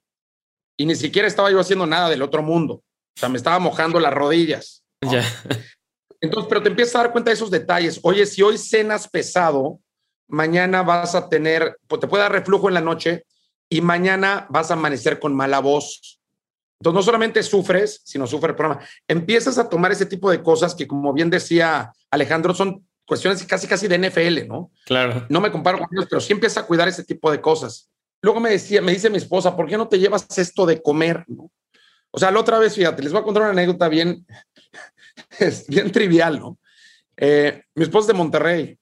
[0.78, 2.76] y ni siquiera estaba yo haciendo nada del otro mundo.
[2.76, 4.84] O sea, me estaba mojando las rodillas.
[5.02, 5.12] ¿no?
[5.12, 5.24] Ya.
[6.22, 8.00] Entonces, pero te empiezas a dar cuenta de esos detalles.
[8.04, 9.80] Oye, si hoy cenas pesado,
[10.28, 13.26] mañana vas a tener, pues te puede dar reflujo en la noche
[13.68, 16.20] y mañana vas a amanecer con mala voz.
[16.80, 18.84] Entonces, no solamente sufres, sino sufre el programa.
[19.08, 23.68] Empiezas a tomar ese tipo de cosas que, como bien decía Alejandro, son cuestiones casi,
[23.68, 24.72] casi de NFL, ¿no?
[24.86, 25.26] Claro.
[25.30, 27.90] No me comparo con ellos, pero sí empieza a cuidar ese tipo de cosas.
[28.22, 31.26] Luego me decía, me dice mi esposa, ¿por qué no te llevas esto de comer?
[31.28, 31.52] ¿no?
[32.12, 34.26] O sea, la otra vez, fíjate, les voy a contar una anécdota bien,
[35.40, 36.58] es bien trivial, ¿no?
[37.18, 38.80] Eh, mi esposa es de Monterrey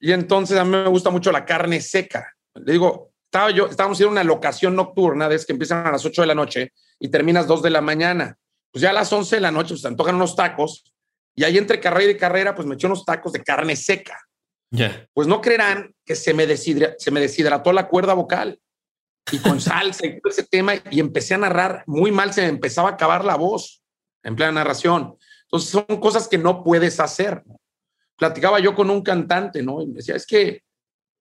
[0.00, 2.32] y entonces a mí me gusta mucho la carne seca.
[2.54, 6.22] Le digo, estaba yo, estábamos en una locación nocturna, de que empiezan a las 8
[6.22, 8.38] de la noche y terminas 2 de la mañana.
[8.70, 10.92] Pues ya a las 11 de la noche pues, se antojan unos tacos
[11.34, 14.18] y ahí entre carrera y carrera, pues me eché unos tacos de carne seca.
[14.70, 15.06] Yeah.
[15.12, 18.58] Pues no creerán que se me, deshidra, se me deshidrató la cuerda vocal
[19.30, 22.48] y con salsa y todo ese tema y empecé a narrar muy mal, se me
[22.48, 23.82] empezaba a acabar la voz
[24.22, 25.16] en plena narración.
[25.46, 27.42] Entonces son cosas que no puedes hacer.
[27.46, 27.60] ¿no?
[28.16, 29.82] Platicaba yo con un cantante, ¿no?
[29.82, 30.62] Y me decía, es que,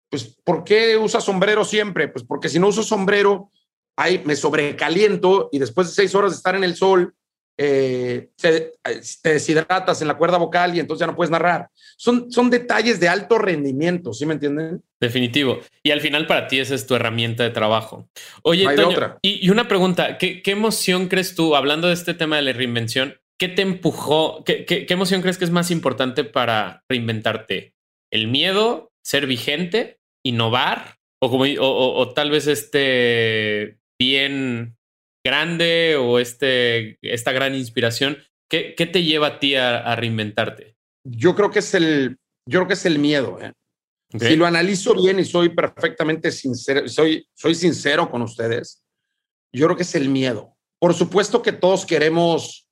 [0.09, 2.07] pues, ¿por qué usa sombrero siempre?
[2.07, 3.51] Pues porque si no uso sombrero,
[3.97, 7.13] ahí me sobrecaliento y después de seis horas de estar en el sol,
[7.57, 8.73] eh, te,
[9.21, 11.69] te, deshidratas en la cuerda vocal y entonces ya no puedes narrar.
[11.95, 14.83] Son, son detalles de alto rendimiento, ¿sí me entienden?
[14.99, 15.59] Definitivo.
[15.81, 18.09] Y al final para ti esa es tu herramienta de trabajo.
[18.41, 19.19] Oye, Toño, otra.
[19.21, 22.51] Y, y, una pregunta, ¿qué, ¿qué, emoción crees tú, hablando de este tema de la
[22.51, 27.73] reinvención, qué te empujó, qué, qué, qué emoción crees que es más importante para reinventarte?
[28.11, 30.97] ¿El miedo, ser vigente, innovar?
[31.21, 34.77] O, como, o, o, o tal vez este bien
[35.25, 38.17] grande o este, esta gran inspiración,
[38.49, 40.75] ¿qué, qué te lleva a ti a, a, reinventarte?
[41.03, 42.17] Yo creo que es el,
[42.47, 43.39] yo creo que es el miedo.
[43.41, 43.53] ¿eh?
[44.13, 44.29] Okay.
[44.29, 48.83] Si lo analizo bien y soy perfectamente sincero, soy, soy sincero con ustedes,
[49.51, 50.55] yo creo que es el miedo.
[50.79, 52.64] Por supuesto que todos queremos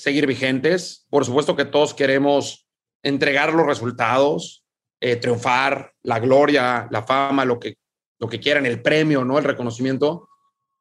[0.00, 2.66] seguir vigentes, por supuesto que todos queremos
[3.02, 4.64] entregar los resultados,
[5.00, 7.76] eh, triunfar, la gloria, la fama, lo que,
[8.18, 9.38] lo que quieran, el premio, ¿no?
[9.38, 10.30] El reconocimiento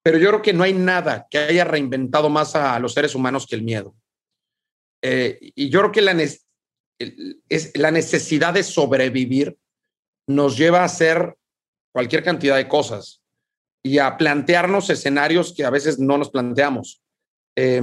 [0.01, 3.45] pero yo creo que no hay nada que haya reinventado más a los seres humanos
[3.45, 3.95] que el miedo.
[5.01, 9.57] Eh, y yo creo que la, es, la necesidad de sobrevivir
[10.27, 11.37] nos lleva a hacer
[11.91, 13.21] cualquier cantidad de cosas
[13.83, 17.01] y a plantearnos escenarios que a veces no nos planteamos.
[17.55, 17.81] Eh,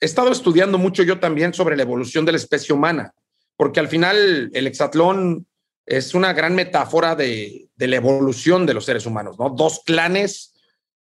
[0.00, 3.14] he estado estudiando mucho yo también sobre la evolución de la especie humana,
[3.56, 5.46] porque al final el hexatlón
[5.86, 9.50] es una gran metáfora de, la evolución de los seres humanos, ¿no?
[9.50, 10.54] Dos clanes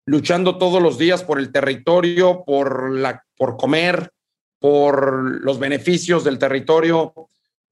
[0.06, 4.12] luchando todos los días por el territorio, por, la, por comer,
[4.60, 7.14] por los beneficios del territorio,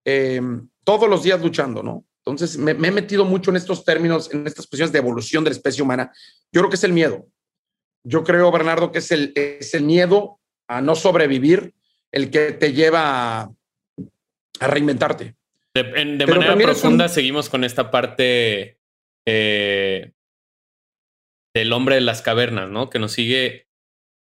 [0.06, 0.40] eh,
[0.84, 2.06] todos los días luchando, ¿no?
[2.20, 5.56] Entonces, me, he metido mucho en estos términos, en estas cuestiones de evolución de la
[5.56, 6.12] especie humana.
[6.52, 7.26] Yo creo que es el miedo.
[8.04, 10.39] Yo creo, Bernardo, que es el, es el miedo
[10.70, 11.74] a no sobrevivir
[12.12, 13.52] el que te lleva a,
[14.62, 15.36] reinventarte.
[15.74, 15.84] De,
[16.26, 18.80] manera profunda seguimos con esta parte
[19.26, 20.12] eh,
[21.54, 22.90] del hombre de las cavernas, ¿no?
[22.90, 23.68] Que nos sigue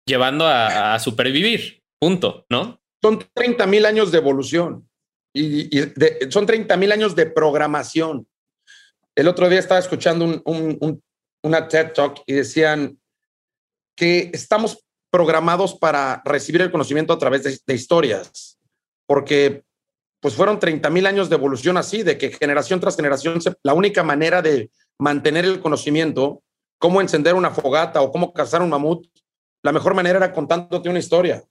[0.05, 2.81] llevando a, a supervivir, punto, ¿no?
[3.01, 4.89] Son 30 mil años de evolución
[5.33, 5.69] y,
[6.29, 8.27] son 30 mil años de programación.
[9.15, 11.03] El otro día estaba escuchando un,
[11.43, 12.99] una TED Talk y decían
[13.95, 18.59] que estamos programados para recibir el conocimiento a través de, historias,
[19.07, 19.63] porque
[20.21, 24.03] pues fueron 30 mil años de evolución así, de que generación tras generación, la única
[24.03, 24.69] manera de
[24.99, 26.43] mantener el conocimiento,
[26.77, 29.07] cómo encender una fogata o cómo cazar un mamut,
[29.63, 31.43] la mejor manera era contándote una historia.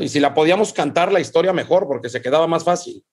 [0.00, 3.04] Y si la podíamos cantar la historia mejor, porque se quedaba más fácil,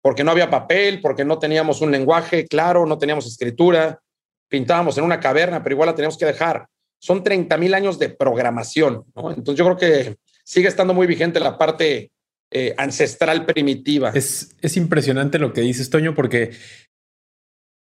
[0.00, 4.00] porque no había papel, porque no teníamos un lenguaje claro, no teníamos escritura,
[4.48, 6.66] pintábamos en una caverna, pero igual la teníamos que dejar.
[7.00, 11.56] Son 30 mil años de programación, Entonces yo creo que sigue estando muy vigente la
[11.56, 12.10] parte
[12.50, 14.10] eh, ancestral primitiva.
[14.14, 16.52] Es, es impresionante lo que dices, Toño, porque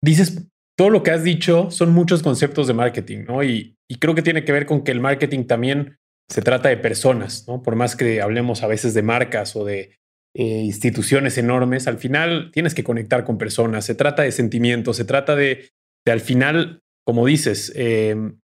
[0.03, 3.43] dices todo lo que has dicho son muchos conceptos de marketing, ¿no?
[3.43, 6.77] Y, y, creo que tiene que ver con que el marketing también se trata de
[6.77, 7.63] personas, ¿no?
[7.63, 9.99] Por más que hablemos a veces de marcas o de
[10.35, 15.05] eh, instituciones enormes, al final tienes que conectar con personas, se trata de sentimientos, se
[15.05, 15.71] trata de,
[16.05, 18.39] de al final, como dices, em,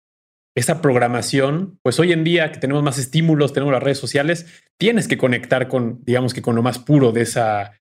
[0.55, 4.45] esa programación, pues hoy en día que tenemos más estímulos, tenemos las redes sociales,
[4.79, 7.79] tienes que conectar con, digamos que con lo más puro de esa,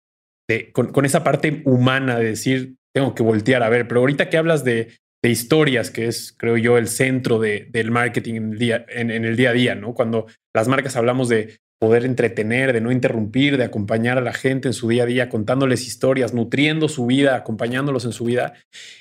[0.48, 4.36] de, con, esa parte humana de decir, tengo que voltear a ver, pero ahorita que
[4.36, 8.58] hablas de de historias, que es, creo yo, el centro de, del marketing en el,
[8.58, 9.94] día, en, el día a día, ¿no?
[9.94, 14.68] Cuando las marcas hablamos de poder entretener, de no interrumpir, de acompañar a la gente
[14.68, 18.54] en su día a día, contándoles historias, nutriendo su vida, acompañándolos en su vida,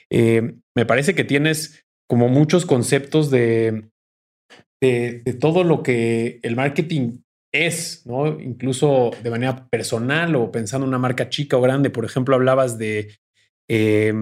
[0.10, 3.89] eh, me parece que tienes como muchos conceptos de,
[4.82, 7.19] de, todo lo que el marketing
[7.54, 8.39] es, ¿no?
[8.39, 11.89] Incluso de manera personal o pensando en una marca chica o grande.
[11.89, 13.15] Por ejemplo, hablabas de
[13.69, 14.13] eh,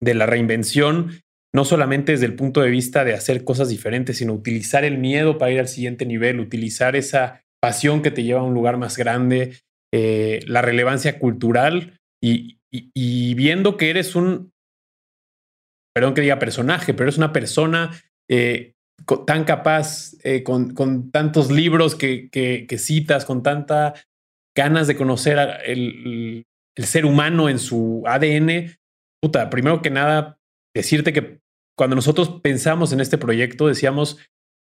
[0.00, 1.22] de la reinvención,
[1.54, 5.38] no solamente desde el punto de vista de hacer cosas diferentes, sino utilizar el miedo
[5.38, 8.96] para ir al siguiente nivel, utilizar esa pasión que te lleva a un lugar más
[8.96, 9.56] grande,
[9.92, 12.56] eh, la relevancia cultural y,
[13.34, 14.52] viendo que eres un,
[15.96, 17.90] perdón que diga personaje, pero eres una persona
[18.28, 18.74] eh,
[19.26, 22.28] tan capaz, eh, con, tantos libros que,
[22.76, 23.94] citas, con tanta
[24.54, 26.44] ganas de conocer el,
[26.76, 28.76] ser humano en su ADN,
[29.22, 30.38] puta, primero que nada,
[30.74, 31.40] decirte que
[31.78, 34.18] cuando nosotros pensamos en este proyecto, decíamos,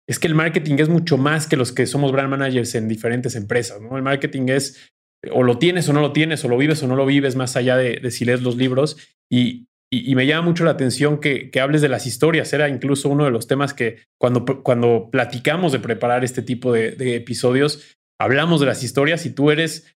[0.08, 3.36] es que el marketing es mucho más que los que somos brand managers en diferentes
[3.36, 3.78] empresas.
[3.82, 4.90] El marketing es
[5.30, 7.56] o lo tienes o no lo tienes, o lo vives o no lo vives, más
[7.56, 8.96] allá de, si lees los libros.
[9.30, 12.52] Y, y, me llama mucho la atención que, que, hables de las historias.
[12.52, 17.16] Era incluso uno de los temas que cuando, cuando platicamos de preparar este tipo de,
[17.16, 19.94] episodios, hablamos de las historias y tú eres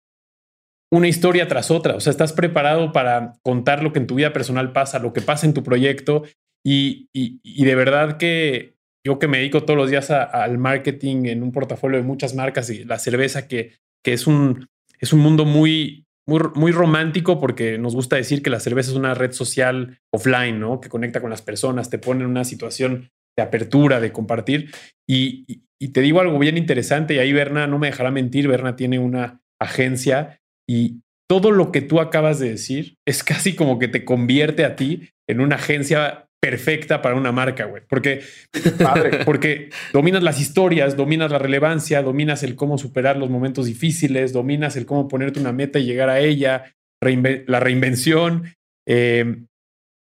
[0.91, 1.95] una historia tras otra.
[1.95, 5.21] O sea, estás preparado para contar lo que en tu vida personal pasa, lo que
[5.21, 6.25] pasa en tu proyecto.
[6.65, 11.43] Y, y, de verdad que yo que me dedico todos los días al marketing en
[11.43, 14.69] un portafolio de muchas marcas y la cerveza, que, que es, un,
[15.01, 18.97] es un mundo muy, muy, muy romántico porque nos gusta decir que la cerveza es
[18.97, 20.81] una red social offline, ¿no?
[20.81, 24.71] Que conecta con las personas, te pone en una situación de apertura, de compartir.
[25.09, 28.77] Y, y te digo algo bien interesante, y ahí Berna no me dejará mentir, Berna
[28.77, 33.89] tiene una agencia y todo lo que tú acabas de decir es casi como que
[33.89, 37.85] te convierte a ti en una agencia perfecta para una marca, güey.
[37.89, 38.23] Porque,
[39.25, 44.75] porque dominas las historias, dominas la relevancia, dominas el cómo superar los momentos difíciles, dominas
[44.75, 48.55] el cómo ponerte una meta y llegar a ella, la reinvención.
[48.89, 49.47] Em,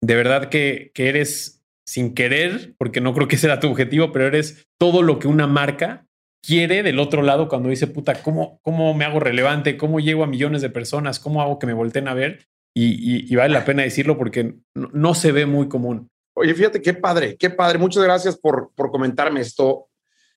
[0.04, 4.26] de verdad que, que eres sin querer, porque no creo que sea tu objetivo, pero
[4.26, 6.06] eres todo lo que una marca
[6.44, 9.78] quiere del otro lado cuando dice, puta, ¿cómo, cómo me hago relevante?
[9.78, 11.20] ¿Cómo llego a millones de personas?
[11.20, 12.46] ¿Cómo hago que me volteen a ver?
[12.80, 16.08] Y, vale la pena decirlo porque no, se ve muy común.
[16.38, 17.78] Oye, fíjate qué padre, qué padre.
[17.78, 19.88] Muchas gracias por, por comentarme esto.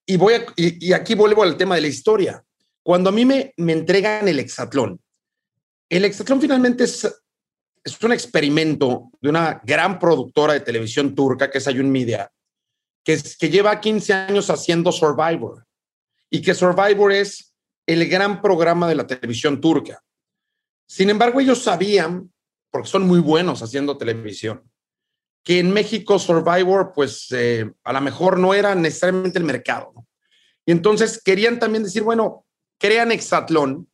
[0.06, 2.44] Y, voy y, aquí vuelvo al tema de la historia.
[2.84, 5.00] Cuando a mí me, me entregan el hexatlón,
[5.90, 7.06] el hexatlón finalmente es,
[7.84, 12.32] es un experimento de una gran productora de televisión turca que es Ayun Media,
[13.04, 15.66] que, es, que lleva 15 años haciendo Survivor
[16.32, 17.54] y que Survivor es
[17.86, 20.02] el gran programa de la televisión turca.
[20.88, 22.32] Sin embargo, ellos sabían,
[22.72, 24.71] porque son muy buenos haciendo televisión,
[25.44, 29.94] que en México Survivor, pues eh, a lo mejor no era necesariamente el mercado.
[30.66, 32.46] Y entonces querían también decir, bueno,
[32.80, 33.88] crean Exatlón,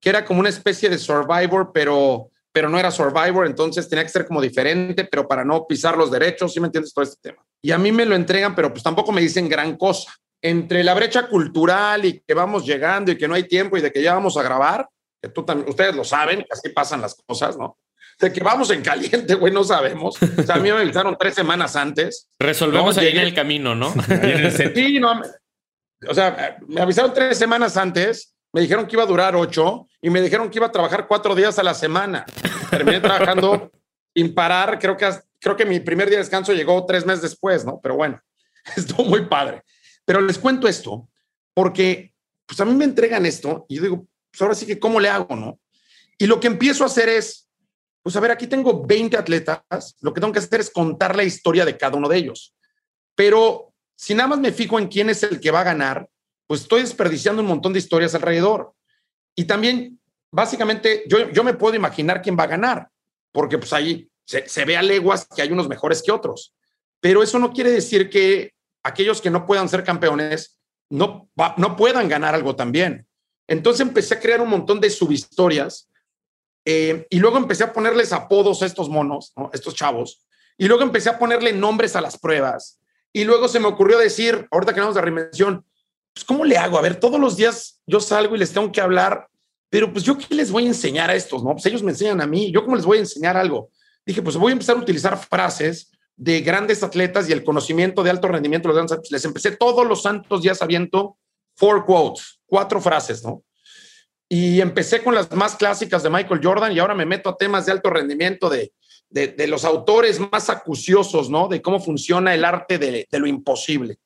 [0.00, 4.10] que era como una especie de Survivor, pero, pero no era Survivor, entonces tenía que
[4.10, 7.44] ser como diferente, pero para no pisar los derechos, ¿sí me entiendes todo este tema?
[7.60, 10.12] Y a mí me lo entregan, pero pues tampoco me dicen gran cosa.
[10.40, 13.92] Entre la brecha cultural y que vamos llegando y que no hay tiempo y de
[13.92, 14.88] que ya vamos a grabar,
[15.20, 17.78] que tú también, ustedes lo saben, así pasan las cosas, ¿no?
[18.22, 20.16] De que vamos en caliente, güey, no sabemos.
[20.22, 22.28] O sea, a mí me avisaron tres semanas antes.
[22.38, 23.92] Resolvemos ahí en el camino, ¿no?
[23.92, 25.20] sí, no,
[26.08, 30.08] o sea, me avisaron tres semanas antes, me dijeron que iba a durar ocho y
[30.08, 32.24] me dijeron que iba a trabajar cuatro días a la semana.
[32.70, 33.72] Terminé trabajando
[34.14, 35.10] sin parar, creo que,
[35.40, 37.80] creo que mi primer día de descanso llegó tres meses después, ¿no?
[37.82, 38.20] Pero bueno,
[38.76, 39.62] estuvo muy padre.
[40.04, 41.08] Pero les cuento esto
[41.54, 42.14] porque,
[42.46, 45.08] pues a mí me entregan esto y yo digo, pues ahora sí que, ¿cómo le
[45.08, 45.58] hago, no?
[46.18, 47.48] Y lo que empiezo a hacer es,
[48.02, 51.24] pues a ver, aquí tengo 20 atletas, lo que tengo que hacer es contar la
[51.24, 52.54] historia de cada uno de ellos.
[53.14, 56.08] Pero si nada más me fijo en quién es el que va a ganar,
[56.46, 58.72] pues estoy desperdiciando un montón de historias alrededor.
[59.36, 60.00] Y también,
[60.30, 62.88] básicamente, yo, yo me puedo imaginar quién va a ganar,
[63.30, 66.54] porque pues ahí se, ve a leguas que hay unos mejores que otros.
[67.00, 70.58] Pero eso no quiere decir que aquellos que no puedan ser campeones
[70.90, 73.06] no, no puedan ganar algo también.
[73.46, 75.88] Entonces empecé a crear un montón de subhistorias
[76.64, 80.24] eh, y luego empecé a ponerles apodos a estos monos, estos chavos,
[80.56, 82.80] y luego empecé a ponerle nombres a las pruebas
[83.12, 85.64] y luego se me ocurrió decir, ahorita que vamos de reinvención,
[86.14, 86.78] pues ¿cómo le hago?
[86.78, 89.28] A ver, todos los días yo salgo y les tengo que hablar,
[89.68, 91.52] pero pues yo qué les voy a enseñar a estos, ¿no?
[91.52, 93.70] Pues ellos me enseñan a mí, yo cómo les voy a enseñar algo.
[94.04, 98.10] Dije, pues voy a empezar a utilizar frases de grandes atletas y el conocimiento de
[98.10, 98.68] alto rendimiento.
[98.68, 101.18] Los les empecé todos los santos días aviento
[101.54, 103.42] four quotes, cuatro frases, ¿no?
[104.32, 107.66] Y empecé con las más clásicas de Michael Jordan y ahora me meto a temas
[107.66, 108.72] de alto rendimiento de
[109.12, 111.48] de, los autores más acuciosos, ¿no?
[111.48, 113.98] De cómo funciona el arte de, lo imposible.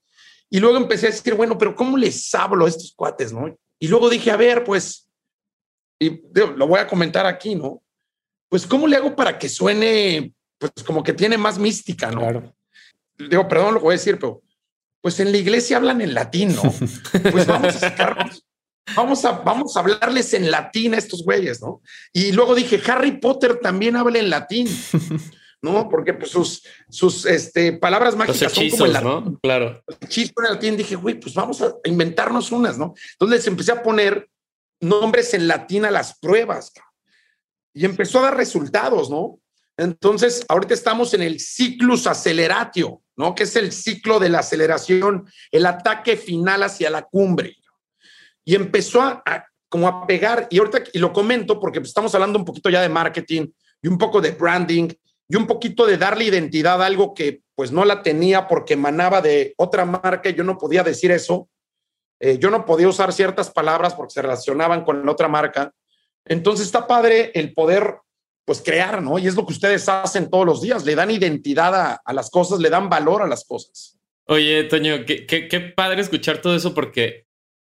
[0.50, 3.56] Y luego empecé a decir, bueno, pero ¿cómo les hablo a estos cuates, no?
[3.78, 5.08] Y luego dije, a ver, pues,
[5.98, 7.82] y lo voy a comentar aquí, ¿no?
[8.48, 12.20] Pues, ¿cómo le hago para que suene, pues, como que tiene más mística, ¿no?
[12.20, 12.54] Claro.
[13.18, 14.42] Digo, perdón lo voy a decir, pero,
[15.00, 16.62] pues en la iglesia hablan en latín, ¿no?
[17.32, 18.44] Pues vamos a sacarnos,
[18.95, 21.82] Vamos a, vamos a hablarles en latín a estos güeyes, ¿no?
[22.12, 24.68] Y luego dije, Harry Potter también habla en latín,
[25.62, 25.89] ¿no?
[25.89, 29.09] Porque pues, sus, sus este, palabras mágicas son como en latín.
[29.09, 29.39] ¿no?
[29.43, 29.82] Claro.
[30.01, 32.95] Hechizo en latín, dije, güey, pues vamos a inventarnos unas, ¿no?
[33.12, 34.28] Entonces empecé a poner
[34.80, 36.72] nombres en latín a las pruebas
[37.74, 39.41] y empezó a dar resultados, ¿no?
[39.76, 43.34] Entonces, ahorita estamos en el ciclus acceleratio, ¿no?
[43.34, 47.57] Que es el ciclo de la aceleración, el ataque final hacia la cumbre
[48.47, 49.22] y empezó a,
[49.68, 52.88] como a pegar, y ahorita y lo comento porque estamos hablando un poquito ya de
[52.88, 53.49] marketing
[53.82, 54.88] y un poco de branding
[55.28, 59.20] y un poquito de darle identidad a algo que pues no la tenía porque emanaba
[59.20, 61.49] de otra marca y yo no podía decir eso.
[62.20, 65.72] Eh, yo no podía usar ciertas palabras porque se relacionaban con la otra marca.
[66.24, 67.97] Entonces está padre el poder
[68.44, 69.18] pues crear, ¿no?
[69.18, 72.30] Y es lo que ustedes hacen todos los días, le dan identidad a, a las
[72.30, 73.99] cosas, le dan valor a las cosas.
[74.28, 77.25] Oye, Toño, qué, qué, qué padre escuchar todo eso porque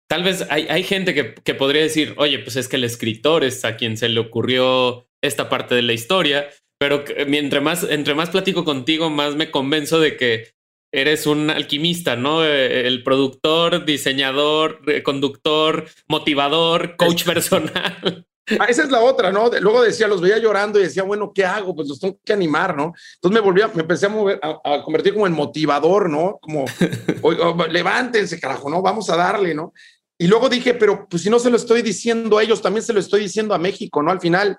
[0.09, 3.43] Tal vez hay, hay gente que, que, podría decir, oye, pues es que el escritor
[3.43, 6.47] es a quien se le ocurrió esta parte de la historia,
[6.79, 10.51] pero mientras más, entre más platico contigo, más me convenzo de que
[10.93, 12.43] eres un alquimista, ¿no?
[12.45, 18.25] Eh, el productor, diseñador, conductor, motivador, coach personal.
[18.61, 19.49] Ah, esa es la otra, ¿no?
[19.59, 21.75] Luego decía, los veía llorando y decía, bueno, ¿qué hago?
[21.75, 22.93] Pues los tengo que animar, ¿no?
[23.15, 26.39] Entonces me volví, me empecé a mover, a, convertir como en motivador, ¿no?
[26.41, 26.63] Como,
[27.69, 28.81] levántense, carajo, ¿no?
[28.81, 29.73] Vamos a darle, ¿no?
[30.19, 32.93] Y luego dije, pero pues si no se lo estoy diciendo a ellos, también se
[32.93, 34.11] lo estoy diciendo a México, ¿no?
[34.11, 34.57] Al final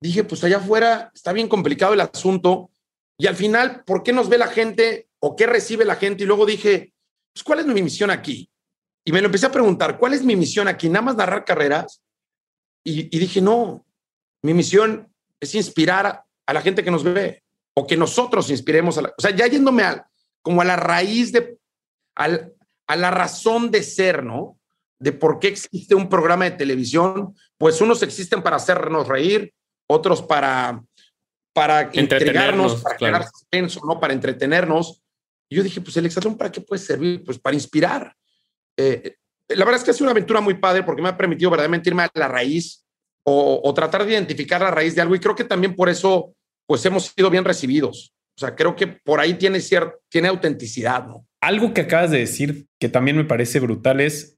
[0.00, 2.70] dije, pues allá afuera está bien complicado el asunto.
[3.16, 6.24] Y al final, ¿por qué nos ve la gente o qué recibe la gente?
[6.24, 6.92] Y luego dije,
[7.32, 8.50] pues ¿cuál es mi misión aquí?
[9.04, 10.88] Y me lo empecé a preguntar, ¿cuál es mi misión aquí?
[10.88, 12.02] ¿Nada más narrar carreras?
[12.84, 13.84] Y, dije, no,
[14.42, 17.42] mi misión es inspirar a, la gente que nos ve
[17.74, 19.14] o que nosotros inspiremos a la...
[19.16, 20.08] O sea, ya yéndome a,
[20.42, 21.58] como a la raíz de,
[22.14, 24.56] a la razón de ser, ¿no?
[24.98, 29.52] De por qué existe un programa de televisión, pues unos existen para hacernos reír,
[29.88, 30.82] otros para,
[31.52, 34.00] para entregarnos, para crear suspenso, ¿no?
[34.00, 35.02] Para entretenernos.
[35.48, 37.22] Y yo dije, pues el exatlón, ¿para qué puede servir?
[37.24, 38.14] Pues para inspirar.
[38.76, 39.16] Eh,
[39.48, 41.88] la verdad es que ha sido una aventura muy padre porque me ha permitido verdaderamente
[41.88, 42.84] irme a la raíz
[43.24, 46.34] o, o, tratar de identificar la raíz de algo y creo que también por eso
[46.66, 48.12] pues hemos sido bien recibidos.
[48.36, 51.26] O sea, creo que por ahí tiene, cierta, tiene autenticidad, ¿no?
[51.40, 54.35] Algo que acabas de decir que también me parece brutal es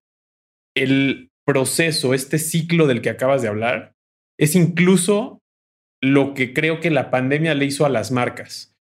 [0.82, 3.94] el proceso, este ciclo del que acabas de hablar,
[4.38, 5.40] es incluso
[6.02, 8.76] lo que creo que la pandemia le hizo a las marcas.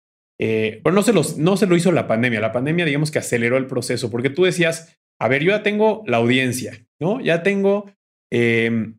[0.41, 3.57] Eh, bueno, no se, no se lo hizo la pandemia, la pandemia digamos que aceleró
[3.57, 7.21] el proceso, porque tú decías, a ver, yo ya tengo la audiencia, ¿no?
[7.21, 7.93] Ya tengo
[8.33, 8.99] em,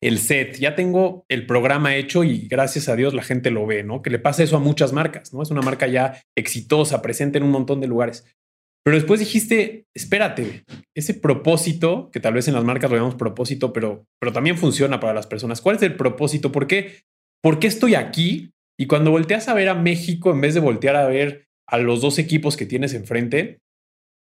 [0.00, 3.82] el set, ya tengo el programa hecho y gracias a Dios la gente lo ve,
[3.82, 4.02] ¿no?
[4.02, 5.42] Que le pasa eso a muchas marcas, ¿no?
[5.42, 8.24] Es una marca ya exitosa, presente en un montón de lugares.
[8.86, 10.62] Pero después dijiste, espérate,
[10.96, 15.00] ese propósito, que tal vez en las marcas lo llamamos propósito, pero, pero también funciona
[15.00, 15.60] para las personas.
[15.60, 16.52] ¿Cuál es el propósito?
[16.52, 17.00] ¿Por qué,
[17.42, 18.52] ¿Por qué estoy aquí?
[18.78, 22.00] Y cuando volteas a ver a México, en vez de voltear a ver a los
[22.00, 23.58] dos equipos que tienes enfrente,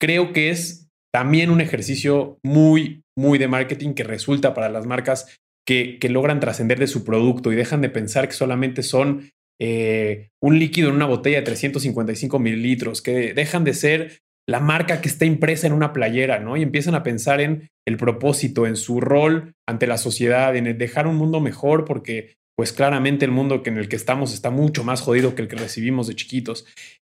[0.01, 5.41] creo que es también un ejercicio muy, muy de marketing que resulta para las marcas
[5.67, 9.29] que, que logran trascender de su producto y dejan de pensar que solamente son
[9.61, 15.01] eh, un líquido en una botella de 355 mililitros, que dejan de ser la marca
[15.01, 16.57] que está impresa en una playera, ¿no?
[16.57, 21.07] Y empiezan a pensar en el propósito, en su rol ante la sociedad, en dejar
[21.07, 25.01] un mundo mejor, porque pues claramente el mundo en el que estamos está mucho más
[25.01, 26.67] jodido que el que recibimos de chiquitos.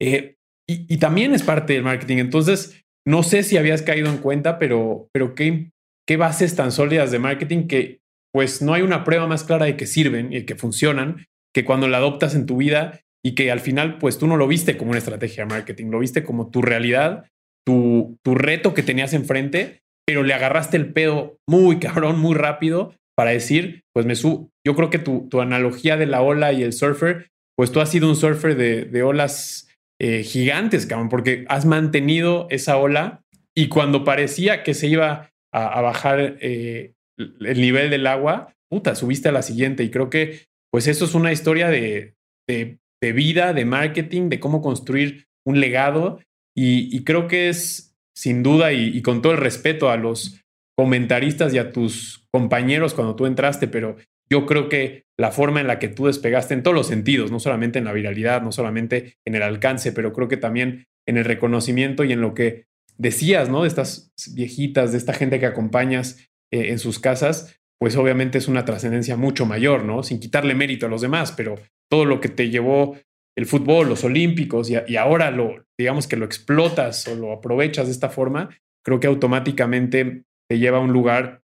[0.02, 0.36] Eh,
[0.70, 2.18] y, también es parte del marketing.
[2.18, 5.72] Entonces, no sé si habías caído en cuenta, pero, pero ¿qué,
[6.06, 8.02] qué bases tan sólidas de marketing que
[8.34, 11.26] pues no hay una prueba más clara de que sirven y que funcionan
[11.56, 14.48] que cuando la adoptas en tu vida y que al final, pues tú no lo
[14.48, 17.26] viste como una estrategia de marketing, lo viste como tu realidad,
[17.66, 22.96] tu, tu reto que tenías enfrente, pero le agarraste el pedo muy cabrón, muy rápido
[23.18, 24.50] para decir, pues me subo.
[24.66, 27.92] Yo creo que tu, tu, analogía de la ola y el surfer, pues tú has
[27.92, 29.68] sido un surfer de, de olas
[30.00, 33.24] eh, gigantes, cabrón, porque has mantenido esa ola
[33.54, 39.28] y cuando parecía que se iba a, bajar eh, el nivel del agua, puta, subiste
[39.28, 42.14] a la siguiente y creo que pues eso es una historia de,
[42.48, 46.20] de de vida, de marketing, de cómo construir un legado.
[46.56, 50.42] Y, creo que es sin duda y, con todo el respeto a los
[50.78, 53.98] comentaristas y a tus compañeros cuando tú entraste, pero
[54.30, 57.40] yo creo que la forma en la que tú despegaste en todos los sentidos, no
[57.40, 61.26] solamente en la viralidad, no solamente en el alcance, pero creo que también en el
[61.26, 62.66] reconocimiento y en lo que
[62.98, 63.64] decías, ¿no?
[63.64, 68.48] De estas viejitas, de esta gente que acompañas eh, en sus casas, pues obviamente es
[68.48, 70.04] una trascendencia mucho mayor, ¿no?
[70.04, 71.56] Sin quitarle mérito a los demás, pero
[71.90, 72.98] todo lo que te llevó
[73.38, 77.92] el fútbol, los olímpicos, y, ahora lo, digamos que lo explotas o lo aprovechas de
[77.92, 78.50] esta forma,
[78.84, 81.44] creo que automáticamente te lleva a un lugar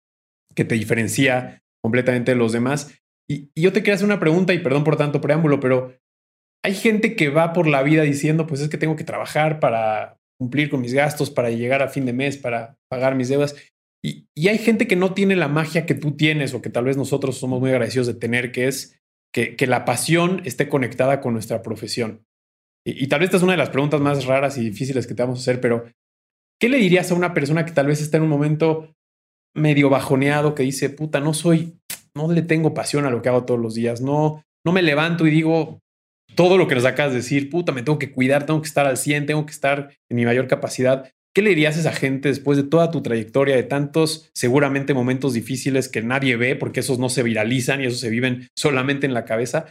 [0.53, 2.99] que te diferencia completamente de los demás.
[3.29, 5.95] Y, yo te quería hacer una pregunta, y perdón por tanto preámbulo, pero
[6.63, 10.17] hay gente que va por la vida diciendo, pues es que tengo que trabajar para
[10.37, 13.55] cumplir con mis gastos, para llegar a fin de mes, para pagar mis deudas.
[14.03, 16.83] Y, y, hay gente que no tiene la magia que tú tienes o que tal
[16.83, 18.96] vez nosotros somos muy agradecidos de tener, que es
[19.33, 22.25] que, la pasión esté conectada con nuestra profesión.
[22.85, 25.23] Y, tal vez esta es una de las preguntas más raras y difíciles que te
[25.23, 25.85] vamos a hacer, pero
[26.59, 28.95] ¿qué le dirías a una persona que tal vez está en un momento
[29.55, 31.77] medio bajoneado, que dice, puta, no soy,
[32.15, 35.27] no le tengo pasión a lo que hago todos los días, no, no me levanto
[35.27, 35.79] y digo
[36.35, 38.85] todo lo que nos acabas de decir, puta, me tengo que cuidar, tengo que estar
[38.85, 41.11] al 100, tengo que estar en mi mayor capacidad.
[41.37, 45.33] ¿Qué le dirías a esa gente después de toda tu trayectoria, de tantos seguramente momentos
[45.33, 49.13] difíciles que nadie ve, porque esos no se viralizan y esos se viven solamente en
[49.13, 49.67] la cabeza?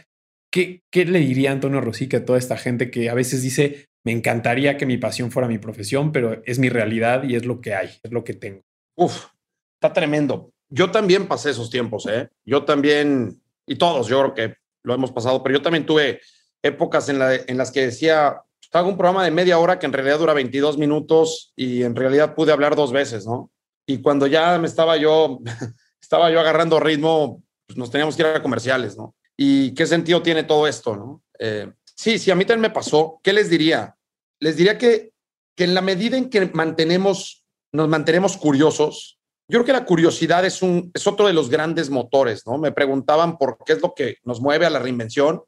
[0.49, 4.77] ¿Qué, le diría Antonio Rosique a toda esta gente que a veces dice, me encantaría
[4.77, 7.89] que mi pasión fuera mi profesión, pero es mi realidad y es lo que hay,
[8.01, 8.61] es lo que tengo?
[8.95, 9.25] Uf,
[9.73, 10.51] está tremendo.
[10.69, 12.29] Yo también pasé esos tiempos, ¿eh?
[12.45, 16.21] Yo también, y todos, yo creo que lo hemos pasado, pero yo también tuve
[16.63, 18.37] épocas en, la, en las que decía,
[18.71, 22.35] hago un programa de media hora que en realidad dura 22 minutos y en realidad
[22.35, 23.51] pude hablar dos veces, ¿no?
[23.85, 25.39] Y cuando ya me estaba yo,
[26.01, 29.15] estaba yo agarrando ritmo, pues nos teníamos que ir a comerciales, ¿no?
[29.35, 31.23] ¿Y qué sentido tiene todo esto, no?
[31.39, 33.19] Eh, sí, sí, a mí también me pasó.
[33.23, 33.95] ¿Qué les diría?
[34.39, 35.11] Les diría que,
[35.55, 40.43] que en la medida en que mantenemos, nos mantenemos curiosos, yo creo que la curiosidad
[40.45, 42.57] es, un, es otro de los grandes motores, ¿no?
[42.57, 45.41] Me preguntaban por qué es lo que nos mueve a la reinvención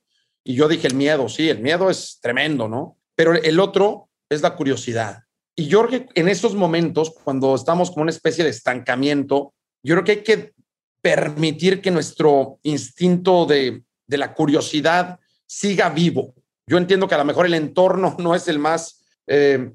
[0.43, 2.98] y yo dije el miedo, sí, el miedo es tremendo, ¿no?
[3.19, 5.23] Pero el otro es la curiosidad.
[5.53, 9.53] Y yo creo que en estos momentos, cuando estamos como una especie de estancamiento,
[9.83, 10.53] yo creo que hay que
[11.01, 16.33] permitir que nuestro instinto de, la curiosidad siga vivo.
[16.65, 19.69] Yo entiendo que a lo mejor el entorno no es el más, eh,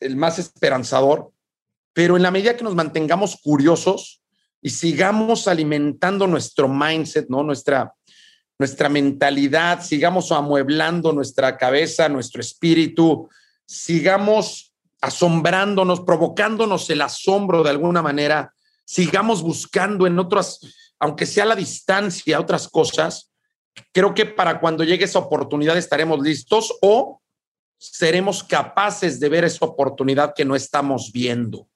[0.00, 1.30] el más esperanzador,
[1.92, 4.24] pero en la medida que nos mantengamos curiosos
[4.60, 7.44] y sigamos alimentando nuestro mindset, ¿no?
[7.44, 7.94] nuestra,
[8.58, 13.28] nuestra mentalidad, sigamos amueblando nuestra cabeza, nuestro espíritu,
[13.64, 18.52] sigamos asombrándonos, provocándonos el asombro de alguna manera,
[18.84, 20.58] sigamos buscando en otras,
[20.98, 23.30] aunque sea la distancia, otras cosas.
[23.92, 27.22] Creo que para cuando llegue esa oportunidad estaremos listos o
[27.78, 31.68] seremos capaces de ver esa oportunidad que no estamos viendo.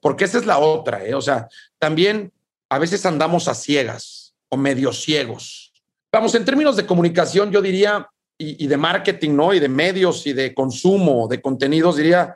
[0.00, 1.14] Porque esa es la otra, ¿eh?
[1.14, 2.32] o sea, también
[2.70, 5.69] a veces andamos a ciegas o medio ciegos
[6.12, 9.52] Vamos, en términos de comunicación, yo diría, y, de marketing, ¿no?
[9.52, 12.34] Y de medios y de consumo de contenidos, diría,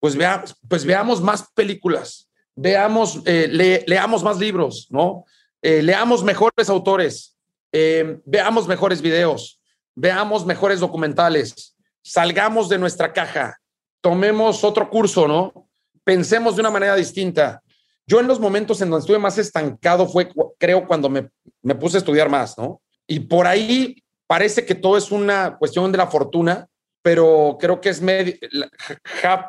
[0.00, 5.24] pues, vea, pues veamos más películas, veamos, eh, leamos más libros, ¿no?
[5.62, 7.36] Eh, leamos mejores autores,
[7.70, 9.60] eh, veamos mejores videos,
[9.94, 13.58] veamos mejores documentales, salgamos de nuestra caja,
[14.00, 15.68] tomemos otro curso, ¿no?
[16.04, 17.62] Pensemos de una manera distinta.
[18.06, 20.28] Yo en los momentos en donde estuve más estancado fue,
[20.62, 21.28] creo, cuando me,
[21.60, 22.80] me puse a estudiar más, ¿no?
[23.08, 26.68] Y por ahí parece que todo es una cuestión de la fortuna,
[27.02, 28.34] pero creo que es medio,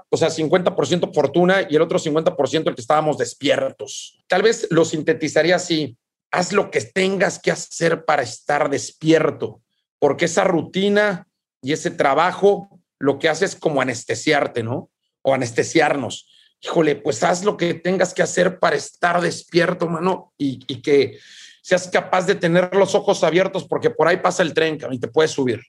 [0.10, 4.24] o sea, 50% fortuna y el otro 50% el que estábamos despiertos.
[4.28, 5.96] Tal vez lo sintetizaría así,
[6.32, 9.62] haz lo que tengas que hacer para estar despierto,
[10.00, 11.28] porque esa rutina
[11.62, 14.90] y ese trabajo lo que hace es como anestesiarte, ¿no?
[15.22, 16.28] O anestesiarnos.
[16.64, 21.20] Híjole, pues haz lo que tengas que hacer para estar despierto, mano, y, y que
[21.62, 25.08] seas capaz de tener los ojos abiertos porque por ahí pasa el tren y te
[25.08, 25.62] puedes subir.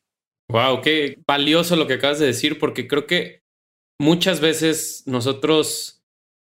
[0.50, 3.42] Wow, qué valioso lo que acabas de decir, porque creo que
[4.00, 6.02] muchas veces nosotros,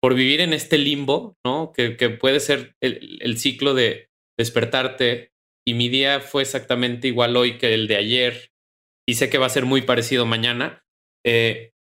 [0.03, 1.73] por vivir en este limbo, ¿no?
[1.73, 5.33] Que, puede ser el, ciclo de despertarte,
[5.67, 8.51] y mi día fue exactamente igual hoy que el de ayer,
[9.09, 10.85] y sé que va a ser muy parecido mañana.
[11.25, 11.73] Eh,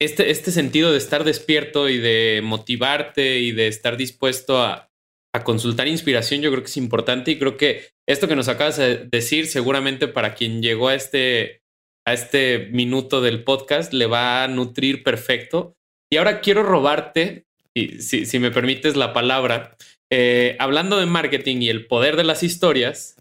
[0.00, 4.88] este, este sentido de estar despierto y de motivarte y de estar dispuesto a,
[5.34, 8.76] a consultar inspiración, yo creo que es importante y creo que esto que nos acabas
[8.76, 11.62] de decir, seguramente para quien llegó a este,
[12.06, 15.76] a este minuto del podcast, le va a nutrir perfecto.
[16.10, 17.44] Y ahora quiero robarte,
[17.74, 19.76] y si, si me permites la palabra,
[20.10, 23.16] eh, hablando de marketing y el poder de las historias,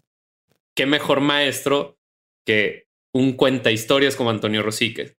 [0.74, 1.98] qué mejor maestro
[2.46, 5.16] que un cuenta historias como Antonio Rosique.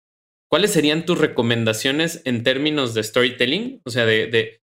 [0.51, 3.83] ¿Cuáles serían tus recomendaciones en términos de storytelling?
[3.85, 4.27] O sea, de,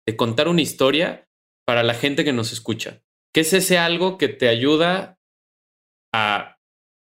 [0.07, 1.29] de contar una historia
[1.65, 3.03] para la gente que nos escucha?
[3.33, 5.19] ¿Qué es ese algo que te ayuda
[6.13, 6.59] a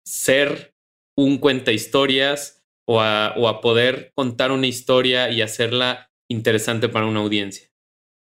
[0.05, 0.73] ser
[1.17, 7.05] un cuenta historias o a, o a poder contar una historia y hacerla interesante para
[7.05, 7.67] una audiencia?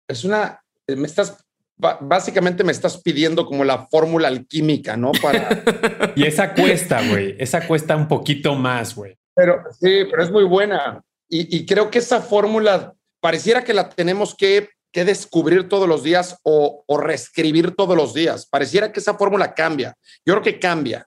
[0.08, 1.44] Es una, eh, me estás,
[1.78, 5.12] básicamente me estás pidiendo como la fórmula alquímica, ¿no?
[5.12, 6.14] Para...
[6.16, 9.18] y esa cuesta, güey, esa cuesta un poquito más, güey.
[9.36, 11.04] Pero sí, pero es muy buena.
[11.30, 16.38] Y, creo que esa fórmula pareciera que la tenemos que que descubrir todos los días
[16.44, 18.46] o, reescribir todos los días.
[18.46, 19.98] Pareciera que esa fórmula cambia.
[20.24, 21.06] Yo creo que cambia.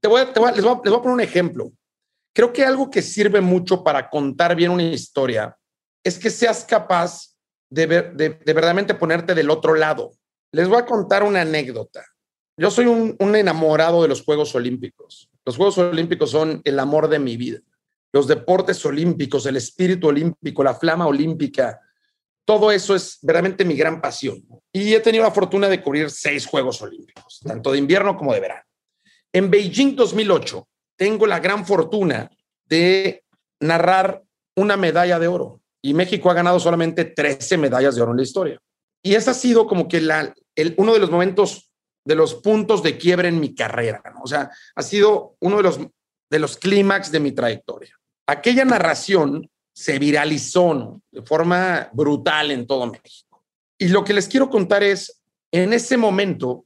[0.00, 1.70] Te voy, les, voy, les, voy, a poner un ejemplo.
[2.34, 5.56] Creo que algo que sirve mucho para contar bien una historia
[6.02, 7.36] es que seas capaz
[7.70, 10.12] de, de, verdaderamente ponerte del otro lado.
[10.52, 12.02] Les voy a contar una anécdota.
[12.58, 15.28] Yo soy un, enamorado de los Juegos Olímpicos.
[15.44, 17.60] Los Juegos Olímpicos son el amor de mi vida.
[18.12, 21.80] Los deportes olímpicos, el espíritu olímpico, la flama olímpica,
[22.46, 24.42] todo eso es verdaderamente mi gran pasión.
[24.72, 28.40] Y he tenido la fortuna de cubrir seis Juegos Olímpicos, tanto de invierno como de
[28.40, 28.62] verano.
[29.32, 32.30] En Beijing 2008 tengo la gran fortuna
[32.64, 33.24] de
[33.60, 34.22] narrar
[34.54, 38.22] una medalla de oro y México ha ganado solamente 13 medallas de oro en la
[38.22, 38.58] historia.
[39.02, 41.65] Y ese ha sido como que la, el, uno de los momentos,
[42.06, 44.00] de los puntos de quiebre en mi carrera.
[44.22, 45.78] O sea, ha sido uno de los,
[46.30, 47.94] de los clímax de mi trayectoria.
[48.28, 53.44] Aquella narración se viralizó de forma brutal en todo México.
[53.76, 55.20] Y lo que les quiero contar es,
[55.52, 56.64] en ese momento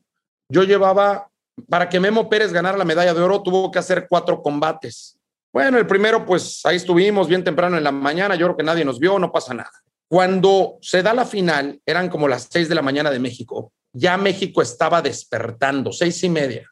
[0.49, 1.29] yo llevaba,
[1.69, 5.19] para que Memo Pérez ganara la medalla de oro, tuvo que hacer cuatro combates.
[5.53, 8.85] Bueno, el primero, pues ahí estuvimos bien temprano en la mañana, yo creo que nadie
[8.85, 9.73] nos vio, no pasa nada.
[10.07, 14.17] Cuando se da la final, eran como las seis de la mañana de México, ya
[14.17, 16.71] México estaba despertando, seis y media,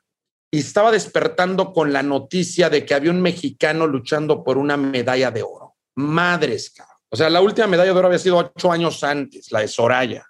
[0.51, 5.31] y estaba despertando con la noticia de que había un mexicano luchando por una medalla
[5.31, 6.97] de oro madres, cabrón.
[7.11, 10.25] O sea, la última medalla de oro había sido ocho años antes, la de Soraya.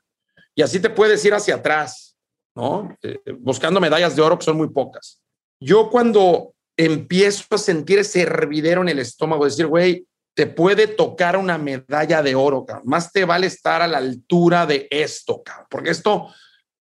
[0.54, 2.16] Y así te puedes ir hacia atrás,
[2.56, 2.96] ¿no?
[3.02, 5.20] Eh, buscando medallas de oro que son muy pocas.
[5.60, 11.36] Yo cuando empiezo a sentir ese hervidero en el estómago, decir, güey, te puede tocar
[11.36, 12.86] una medalla de oro, cabrón.
[12.86, 16.32] Más te vale estar a la altura de esto, cabrón, porque esto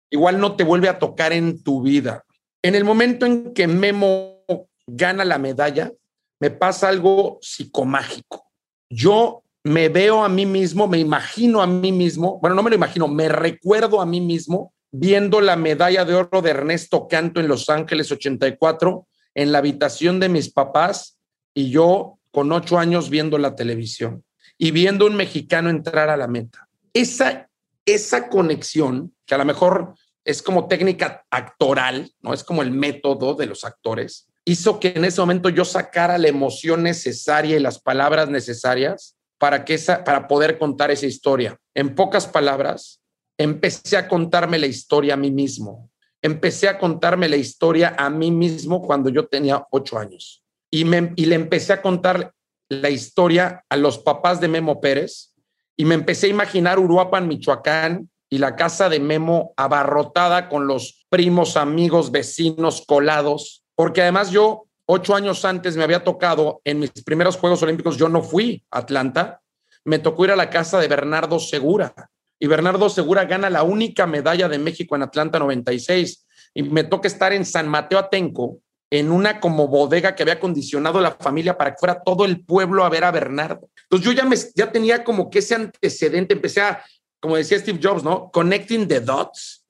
[0.10, 2.24] igual no te vuelve a tocar en tu vida.
[2.62, 4.44] En el momento en que Memo
[4.88, 5.92] gana la medalla,
[6.40, 8.48] me pasa algo psicomágico
[8.90, 12.76] yo me veo a mí mismo, me imagino a mí mismo, bueno, no me lo
[12.76, 17.48] imagino, me recuerdo a mí mismo viendo la medalla de oro de Ernesto Canto en
[17.48, 21.18] Los Ángeles 84 en la habitación de mis papás
[21.54, 24.24] y yo con ocho años viendo la televisión
[24.58, 26.68] y viendo un mexicano entrar a la meta.
[26.94, 27.50] Esa,
[27.86, 29.94] esa conexión, que a lo mejor
[30.26, 35.06] es como técnica actoral, no es como el método de los actores, hizo que en
[35.06, 40.28] ese momento yo sacara la emoción necesaria y las palabras necesarias para, que esa, para
[40.28, 41.58] poder contar esa historia.
[41.76, 43.02] En pocas palabras,
[43.38, 45.92] empecé a contarme la historia a mí mismo.
[46.22, 50.44] Empecé a contarme la historia a mí mismo cuando yo tenía ocho años.
[50.72, 52.34] Y, me, y le empecé a contar
[52.70, 55.34] la historia a los papás de Memo Pérez
[55.78, 61.06] y me empecé a imaginar Uruapan, Michoacán, y la casa de Memo abarrotada con los
[61.10, 66.92] primos, amigos, vecinos colados, porque además yo ocho años antes me había tocado en mis
[67.04, 69.42] primeros Juegos Olímpicos, yo no fui a Atlanta,
[69.86, 71.94] me tocó ir a la casa de Bernardo Segura
[72.40, 77.08] y Bernardo Segura gana la única medalla de México en Atlanta 96 y me toca
[77.08, 78.60] estar en San Mateo Atenco
[78.90, 82.86] en una como bodega que había acondicionado la familia para que fuera todo el pueblo
[82.86, 83.70] a ver a Bernardo.
[83.84, 86.84] Entonces yo ya, me, ya tenía como que ese antecedente, empecé a,
[87.28, 88.32] como decía Steve Jobs, ¿no?
[88.32, 89.66] Connecting the dots.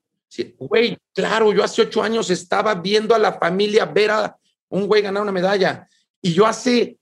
[0.59, 4.37] Güey, claro, yo hace ocho años estaba viendo a la familia ver a
[4.69, 5.87] un güey ganar una medalla
[6.21, 6.99] y yo hace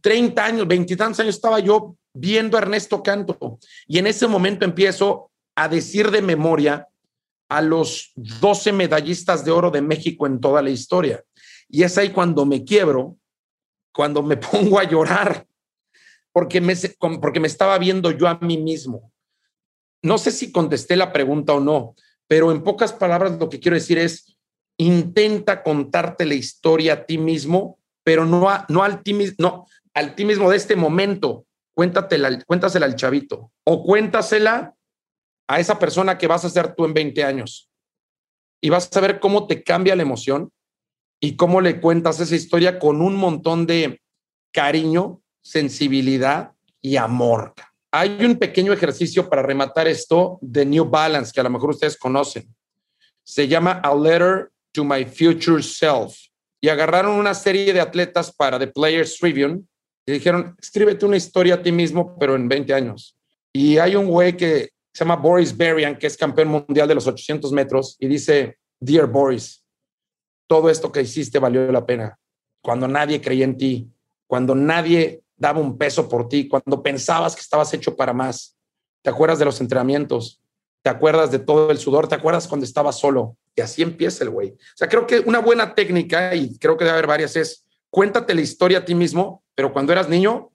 [0.00, 5.30] 30 años, veintitantos años estaba yo viendo a Ernesto Canto y en ese momento empiezo
[5.54, 6.88] a decir de memoria
[7.50, 11.22] a los 12 medallistas de oro de México en toda la historia.
[11.68, 13.18] Y es ahí cuando me quiebro,
[13.92, 15.46] cuando me pongo a llorar,
[16.32, 16.74] porque me,
[17.20, 19.12] porque me estaba viendo yo a mí mismo.
[20.04, 21.94] No sé si contesté la pregunta o no,
[22.28, 24.36] pero en pocas palabras lo que quiero decir es,
[24.78, 30.26] intenta contarte la historia a ti mismo, pero no, no, al, ti, no al ti
[30.26, 31.46] mismo de este momento.
[31.74, 34.74] Cuéntatela, cuéntasela al chavito o cuéntasela
[35.48, 37.70] a esa persona que vas a ser tú en 20 años.
[38.60, 40.52] Y vas a ver cómo te cambia la emoción
[41.18, 44.02] y cómo le cuentas esa historia con un montón de
[44.52, 46.52] cariño, sensibilidad
[46.82, 47.54] y amor.
[47.96, 51.96] Hay un pequeño ejercicio para rematar esto de New Balance que a lo mejor ustedes
[51.96, 52.52] conocen.
[53.22, 56.16] Se llama A Letter to My Future Self.
[56.60, 59.62] Y agarraron una serie de atletas para The Players Tribune
[60.04, 63.16] y dijeron, escríbete una historia a ti mismo, pero en 20 años.
[63.52, 67.06] Y hay un güey que se llama Boris Berian, que es campeón mundial de los
[67.06, 69.64] 800 metros, y dice, Dear Boris,
[70.48, 72.18] todo esto que hiciste valió la pena.
[72.60, 73.88] Cuando nadie creía en ti,
[74.26, 78.56] cuando nadie daba un peso por ti, cuando pensabas que estabas hecho para más.
[79.02, 80.40] ¿Te acuerdas de los entrenamientos?
[80.82, 82.08] ¿Te acuerdas de todo el sudor?
[82.08, 83.36] ¿Te acuerdas cuando estabas solo?
[83.54, 84.50] Y así empieza el güey.
[84.50, 88.34] O sea, creo que una buena técnica, y creo que debe haber varias, es cuéntate
[88.34, 90.50] la historia a ti mismo, pero cuando eras niño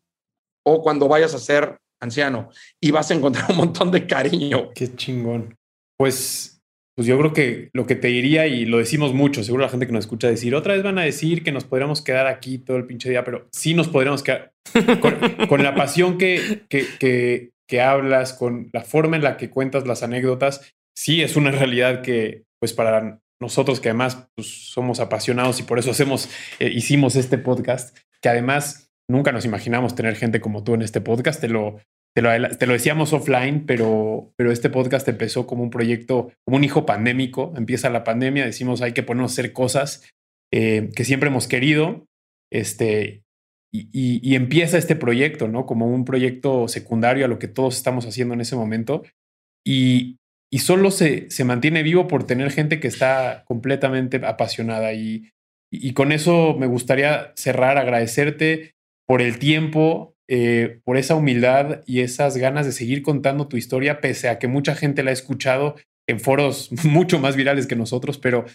[0.63, 4.71] o cuando vayas a ser anciano y vas a encontrar un montón de cariño.
[4.73, 5.55] Qué chingón.
[5.97, 6.58] Pues
[6.99, 9.87] pues yo creo que lo que te diría, y lo decimos mucho, seguro la gente
[9.87, 12.75] que nos escucha decir, otra vez van a decir que nos podríamos quedar aquí todo
[12.75, 14.51] el pinche día, pero sí nos podríamos quedar
[15.47, 20.03] con, la pasión que, que, que, hablas, con la forma en la que cuentas las
[20.03, 25.63] anécdotas, sí es una realidad que, pues para nosotros que además pues, somos apasionados y
[25.63, 26.29] por eso hacemos,
[26.59, 30.99] eh, hicimos este podcast, que además nunca nos imaginamos tener gente como tú en este
[30.99, 31.79] podcast, te lo,
[32.15, 32.21] te
[32.65, 37.53] lo, decíamos offline, pero, pero este podcast empezó como un proyecto, como un hijo pandémico.
[37.55, 40.09] Empieza la pandemia, decimos hay que ponernos a hacer cosas
[40.51, 42.07] eh, que siempre hemos querido.
[42.51, 43.23] Este,
[43.71, 45.65] y, empieza este proyecto, ¿no?
[45.65, 49.03] Como un proyecto secundario a lo que todos estamos haciendo en ese momento.
[49.65, 50.17] Y,
[50.51, 54.93] y solo se, se mantiene vivo por tener gente que está completamente apasionada.
[54.93, 55.29] Y,
[55.71, 58.73] y con eso me gustaría cerrar, agradecerte
[59.07, 63.99] por el tiempo, eh, por esa humildad y esas ganas de seguir contando tu historia,
[63.99, 65.75] pese a que mucha gente la ha escuchado
[66.07, 68.45] en foros mucho más virales que nosotros, pero,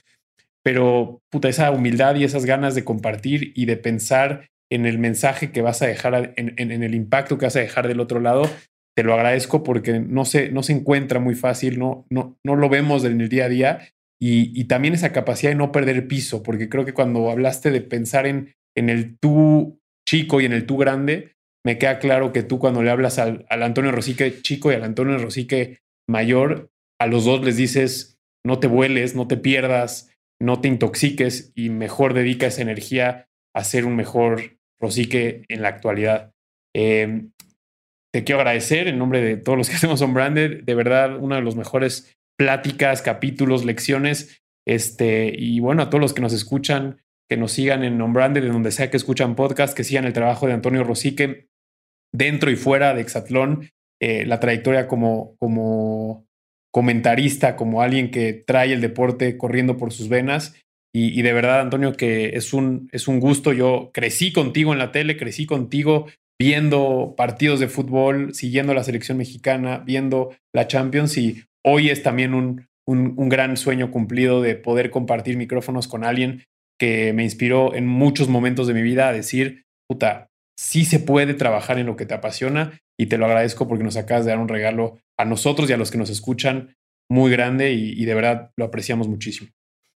[0.63, 5.51] pero puta, esa humildad y esas ganas de compartir y de pensar en el mensaje
[5.51, 8.49] que vas a dejar, en, en, el impacto que vas a dejar del otro lado,
[8.97, 12.69] te lo agradezco porque no se, no se encuentra muy fácil, no, no, no lo
[12.69, 13.89] vemos en el día a día.
[14.21, 17.81] Y, y, también esa capacidad de no perder piso, porque creo que cuando hablaste de
[17.81, 21.34] pensar en, en el tú chico y en el tú grande,
[21.65, 25.17] me queda claro que tú cuando le hablas al, Antonio Rosique chico y al Antonio
[25.19, 30.69] Rosique mayor, a los dos les dices, no te vueles, no te pierdas, no te
[30.69, 36.33] intoxiques y mejor dedica esa energía a ser un mejor Rosique en la actualidad.
[36.77, 37.31] Em,
[38.13, 41.37] te quiero agradecer en nombre de todos los que hacemos On Branded, de verdad, una
[41.37, 44.43] de las mejores pláticas, capítulos, lecciones.
[44.67, 47.01] Este, y bueno, a todos los que nos escuchan,
[47.31, 50.13] que nos sigan en On Branded, de donde sea que escuchan podcast, que sigan el
[50.13, 51.49] trabajo de Antonio Rosique
[52.15, 53.69] dentro y fuera de Exatlón,
[54.01, 56.27] eh, la trayectoria como, como
[56.73, 60.55] comentarista, como alguien que trae el deporte corriendo por sus venas.
[60.97, 63.53] Y, de verdad, Antonio, que es un, es un gusto.
[63.53, 66.07] Yo crecí contigo en la tele, crecí contigo
[66.41, 72.33] viendo partidos de fútbol, siguiendo la selección mexicana, viendo la Champions y hoy es también
[72.33, 76.45] un, un, un gran sueño cumplido de poder compartir micrófonos con alguien
[76.79, 81.35] que me inspiró en muchos momentos de mi vida a decir, puta, sí se puede
[81.35, 84.39] trabajar en lo que te apasiona y te lo agradezco porque nos acabas de dar
[84.39, 86.77] un regalo a nosotros y a los que nos escuchan
[87.09, 89.51] muy grande y, de verdad lo apreciamos muchísimo.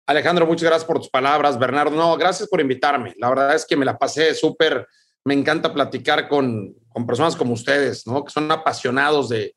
[0.07, 1.57] Alejandro, muchas gracias por tus palabras.
[1.57, 3.13] Bernardo, no, gracias por invitarme.
[3.17, 4.87] La verdad es que me la pasé súper
[5.25, 8.23] me encanta platicar con, con personas como ustedes, ¿no?
[8.23, 9.55] Que son apasionados de,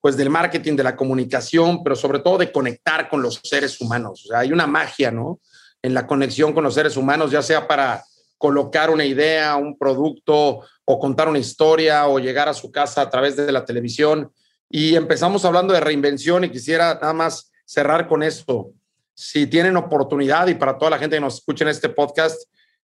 [0.00, 4.24] pues, del marketing, de la comunicación, pero sobre todo de conectar con los seres humanos.
[4.24, 5.40] O sea, hay una magia, ¿no?
[5.82, 8.04] En la conexión con los seres humanos, ya sea para
[8.38, 13.10] colocar una idea, un producto o contar una historia o llegar a su casa a
[13.10, 14.32] través de la televisión.
[14.70, 18.70] Y empezamos hablando de reinvención y quisiera nada más cerrar con esto.
[19.14, 22.40] Si tienen oportunidad y para toda la gente que nos escucha en este podcast,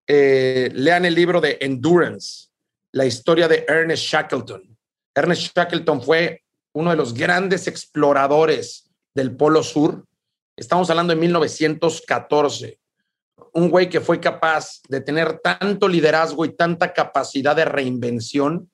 [0.08, 2.48] eh, lean el libro de Endurance,
[2.92, 4.78] la historia de Ernest Shackleton.
[5.14, 10.06] Ernest Shackleton fue uno de los grandes exploradores del Polo Sur.
[10.56, 12.80] Estamos hablando de 1914.
[13.54, 18.72] Un güey que fue capaz de tener tanto liderazgo y tanta capacidad de reinvención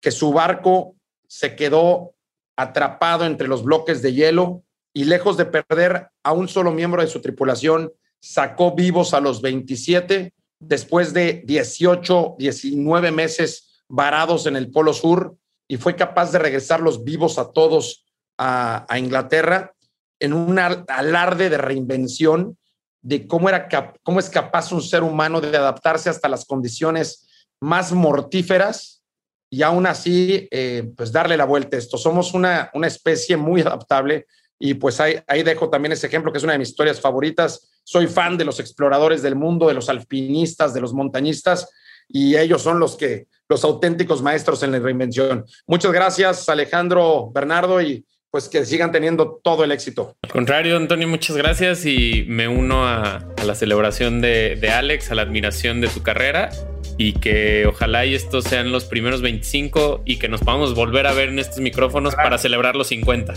[0.00, 0.96] que su barco
[1.26, 2.14] se quedó
[2.56, 7.08] atrapado entre los bloques de hielo y lejos de perder a un solo miembro de
[7.08, 14.70] su tripulación, sacó vivos a los 27 después de 18, 19 meses varados en el
[14.70, 15.36] Polo Sur
[15.66, 18.04] y fue capaz de regresarlos vivos a todos
[18.38, 19.74] a, Inglaterra
[20.20, 22.58] en un alarde de reinvención
[23.02, 23.68] de cómo, era
[24.02, 27.28] cómo es capaz un ser humano de adaptarse hasta las condiciones
[27.60, 29.02] más mortíferas
[29.50, 31.98] y aún así, eh, pues darle la vuelta a esto.
[31.98, 34.26] Somos una, una especie muy adaptable
[34.58, 37.68] y pues ahí, ahí dejo también ese ejemplo que es una de mis historias favoritas.
[37.84, 41.68] Soy fan de los exploradores del mundo, de los alpinistas, de los montañistas
[42.08, 45.44] y ellos son los que los auténticos maestros en la reinvención.
[45.66, 50.16] Muchas gracias Alejandro, Bernardo y pues que sigan teniendo todo el éxito.
[50.22, 55.14] Al contrario, Antonio, muchas gracias y me uno a, la celebración de, de Alex, a
[55.14, 56.48] la admiración de tu carrera
[56.96, 61.12] y que ojalá y estos sean los primeros 25 y que nos podamos volver a
[61.12, 63.34] ver en estos micrófonos para celebrar los 50.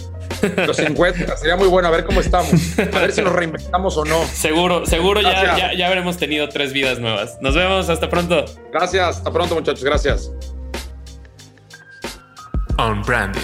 [0.65, 4.05] Los 50, sería muy bueno a ver cómo estamos, a ver si nos reinventamos o
[4.05, 4.23] no.
[4.25, 7.37] Seguro, seguro ya, ya, ya habremos tenido tres vidas nuevas.
[7.41, 8.45] Nos vemos, hasta pronto.
[8.71, 10.31] Gracias, hasta pronto muchachos, gracias.
[12.77, 13.41] Unbranded,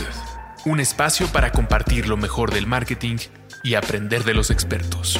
[0.66, 3.18] un espacio para compartir lo mejor del marketing
[3.64, 5.20] y aprender de los expertos.